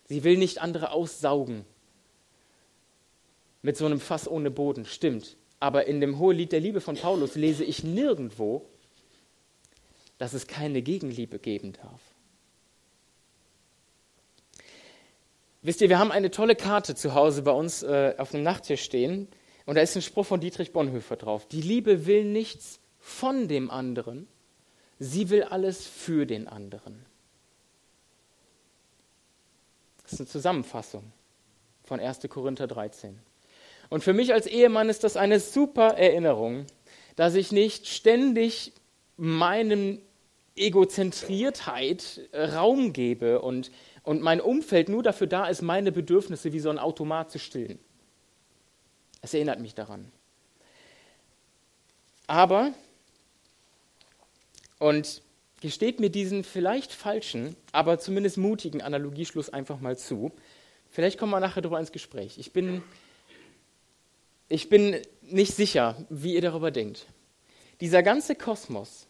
Sie 0.09 0.25
will 0.25 0.39
nicht 0.39 0.61
andere 0.61 0.93
aussaugen. 0.93 1.65
Mit 3.63 3.77
so 3.77 3.87
einem 3.87 4.01
Fass 4.01 4.27
ohne 4.27 4.51
Boden, 4.51 4.85
stimmt. 4.85 5.37
Aber 5.61 5.87
in 5.87 6.01
dem 6.01 6.19
Hohelied 6.19 6.53
der 6.53 6.61
Liebe 6.61 6.81
von 6.81 6.97
Paulus 6.97 7.35
lese 7.35 7.65
ich 7.65 7.85
nirgendwo, 7.85 8.65
dass 10.17 10.33
es 10.33 10.47
keine 10.47 10.83
Gegenliebe 10.83 11.39
geben 11.39 11.75
darf. 11.75 12.01
Wisst 15.63 15.81
ihr, 15.81 15.89
wir 15.89 15.99
haben 15.99 16.13
eine 16.13 16.31
tolle 16.31 16.55
Karte 16.55 16.95
zu 16.95 17.15
Hause 17.15 17.43
bei 17.43 17.51
uns 17.51 17.83
äh, 17.83 18.15
auf 18.17 18.31
dem 18.31 18.43
Nachttisch 18.43 18.83
stehen 18.83 19.29
und 19.67 19.75
da 19.75 19.81
ist 19.81 19.97
ein 19.97 20.03
Spruch 20.03 20.25
von 20.25 20.41
Dietrich 20.41 20.73
Bonhoeffer 20.73 21.17
drauf. 21.17 21.47
Die 21.47 21.61
Liebe 21.61 22.07
will 22.07 22.25
nichts 22.25 22.81
von 23.01 23.49
dem 23.49 23.71
anderen, 23.71 24.29
sie 24.99 25.31
will 25.31 25.43
alles 25.43 25.87
für 25.87 26.27
den 26.27 26.47
anderen. 26.47 27.05
Das 30.09 30.15
ist 30.15 30.21
eine 30.21 30.29
Zusammenfassung 30.29 31.13
von 31.85 32.01
1. 32.01 32.21
Korinther 32.31 32.67
13. 32.67 33.19
Und 33.91 34.03
für 34.03 34.15
mich 34.15 34.33
als 34.33 34.47
Ehemann 34.47 34.89
ist 34.89 35.05
das 35.05 35.19
eine 35.19 35.39
super 35.39 35.99
Erinnerung, 35.99 36.65
dass 37.17 37.35
ich 37.35 37.53
nicht 37.53 37.87
ständig 37.87 38.73
meinem 39.19 40.01
Egozentriertheit 40.57 42.23
Raum 42.33 42.95
gebe 42.95 43.43
und, 43.43 43.71
und 44.03 44.23
mein 44.23 44.41
Umfeld 44.41 44.89
nur 44.89 45.03
dafür 45.03 45.27
da 45.27 45.47
ist, 45.47 45.61
meine 45.61 45.93
Bedürfnisse 45.93 46.55
wie 46.55 46.61
so 46.61 46.71
ein 46.71 46.79
Automat 46.79 47.31
zu 47.31 47.39
stillen. 47.39 47.79
Es 49.21 49.35
erinnert 49.35 49.61
mich 49.61 49.75
daran. 49.75 50.11
Aber, 52.27 52.73
und 54.79 55.21
gesteht 55.61 56.01
mir 56.01 56.11
diesen 56.11 56.45
vielleicht 56.45 56.93
falschen, 56.93 57.57
aber 57.73 57.99
zumindest 57.99 58.37
mutigen 58.37 58.83
Analogieschluss 58.83 59.51
einfach 59.51 59.81
mal 59.81 59.99
zu. 59.99 60.33
Vielleicht 60.89 61.19
kommen 61.19 61.33
wir 61.33 61.41
nachher 61.41 61.63
darüber 61.63 61.81
ins 61.81 61.93
Gespräch. 61.93 62.39
Ich 62.39 62.53
bin, 62.53 62.83
ich 64.49 64.69
bin 64.69 64.97
nicht 65.23 65.55
sicher, 65.55 65.97
wie 66.09 66.35
ihr 66.35 66.41
darüber 66.41 66.71
denkt. 66.71 67.07
Dieser 67.81 68.03
ganze 68.03 68.35
Kosmos 68.35 69.07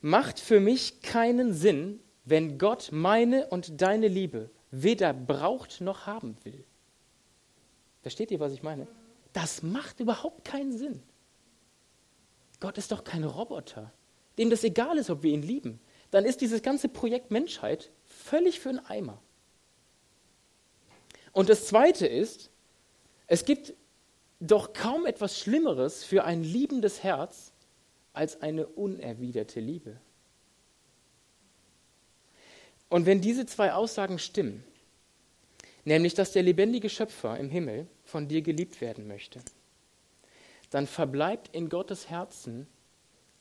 macht 0.00 0.38
für 0.38 0.60
mich 0.60 1.02
keinen 1.02 1.52
Sinn, 1.52 2.00
wenn 2.24 2.58
Gott 2.58 2.90
meine 2.92 3.46
und 3.48 3.80
deine 3.80 4.08
Liebe 4.08 4.50
weder 4.70 5.12
braucht 5.12 5.80
noch 5.80 6.06
haben 6.06 6.36
will. 6.44 6.64
Versteht 8.02 8.30
ihr, 8.30 8.40
was 8.40 8.52
ich 8.52 8.62
meine? 8.62 8.86
Das 9.32 9.62
macht 9.62 10.00
überhaupt 10.00 10.44
keinen 10.44 10.76
Sinn. 10.76 11.02
Gott 12.60 12.78
ist 12.78 12.92
doch 12.92 13.04
kein 13.04 13.24
Roboter 13.24 13.92
dem 14.38 14.50
das 14.50 14.64
egal 14.64 14.98
ist, 14.98 15.10
ob 15.10 15.22
wir 15.22 15.32
ihn 15.32 15.42
lieben, 15.42 15.80
dann 16.10 16.24
ist 16.24 16.40
dieses 16.40 16.62
ganze 16.62 16.88
Projekt 16.88 17.30
Menschheit 17.30 17.90
völlig 18.04 18.60
für 18.60 18.70
einen 18.70 18.86
Eimer. 18.86 19.20
Und 21.32 21.48
das 21.48 21.66
Zweite 21.66 22.06
ist, 22.06 22.50
es 23.26 23.44
gibt 23.44 23.74
doch 24.40 24.72
kaum 24.72 25.06
etwas 25.06 25.38
Schlimmeres 25.38 26.04
für 26.04 26.24
ein 26.24 26.44
liebendes 26.44 27.02
Herz 27.02 27.52
als 28.12 28.40
eine 28.42 28.66
unerwiderte 28.66 29.60
Liebe. 29.60 29.98
Und 32.88 33.06
wenn 33.06 33.20
diese 33.20 33.46
zwei 33.46 33.72
Aussagen 33.72 34.18
stimmen, 34.18 34.62
nämlich 35.84 36.14
dass 36.14 36.32
der 36.32 36.44
lebendige 36.44 36.88
Schöpfer 36.88 37.36
im 37.38 37.50
Himmel 37.50 37.88
von 38.04 38.28
dir 38.28 38.42
geliebt 38.42 38.80
werden 38.80 39.08
möchte, 39.08 39.40
dann 40.70 40.86
verbleibt 40.86 41.54
in 41.54 41.68
Gottes 41.68 42.08
Herzen 42.08 42.68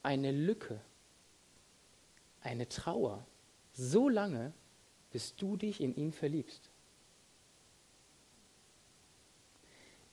eine 0.03 0.31
Lücke, 0.31 0.79
eine 2.41 2.67
Trauer, 2.67 3.25
so 3.73 4.09
lange, 4.09 4.53
bis 5.11 5.35
du 5.35 5.57
dich 5.57 5.81
in 5.81 5.95
ihn 5.95 6.11
verliebst. 6.11 6.69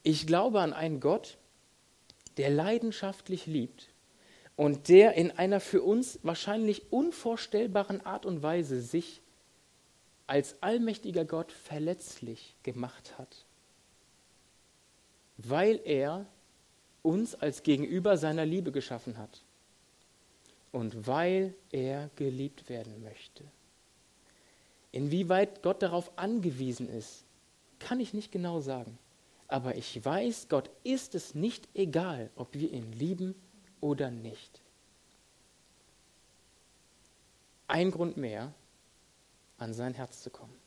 Ich 0.03 0.27
glaube 0.27 0.61
an 0.61 0.73
einen 0.73 1.01
Gott, 1.01 1.37
der 2.37 2.51
leidenschaftlich 2.51 3.47
liebt 3.47 3.91
und 4.57 4.89
der 4.89 5.15
in 5.15 5.33
einer 5.33 5.61
für 5.61 5.83
uns 5.83 6.21
wahrscheinlich 6.23 6.91
unvorstellbaren 6.93 8.01
Art 8.07 8.25
und 8.25 8.43
Weise 8.43 8.81
sich 8.81 9.21
als 10.27 10.63
allmächtiger 10.63 11.25
Gott 11.25 11.51
verletzlich 11.51 12.55
gemacht 12.63 13.19
hat, 13.19 13.45
weil 15.37 15.81
er 15.85 16.27
uns 17.03 17.35
als 17.35 17.63
Gegenüber 17.63 18.17
seiner 18.17 18.47
Liebe 18.47 18.71
geschaffen 18.71 19.19
hat 19.19 19.43
und 20.73 21.07
weil 21.07 21.55
er 21.71 22.11
geliebt 22.17 22.69
werden 22.69 23.03
möchte. 23.03 23.45
Inwieweit 24.93 25.63
Gott 25.63 25.83
darauf 25.83 26.17
angewiesen 26.19 26.89
ist, 26.89 27.25
kann 27.79 28.01
ich 28.01 28.13
nicht 28.13 28.33
genau 28.33 28.61
sagen. 28.61 28.99
Aber 29.49 29.75
ich 29.75 30.05
weiß, 30.05 30.49
Gott 30.49 30.71
ist 30.85 31.15
es 31.15 31.35
nicht 31.35 31.69
egal, 31.75 32.31
ob 32.37 32.55
wir 32.55 32.73
ihn 32.73 32.93
lieben 32.93 33.35
oder 33.81 34.11
nicht. 34.11 34.61
Ein 37.67 37.91
Grund 37.91 38.17
mehr, 38.17 38.53
an 39.59 39.75
sein 39.75 39.95
Herz 39.95 40.23
zu 40.23 40.31
kommen. 40.31 40.60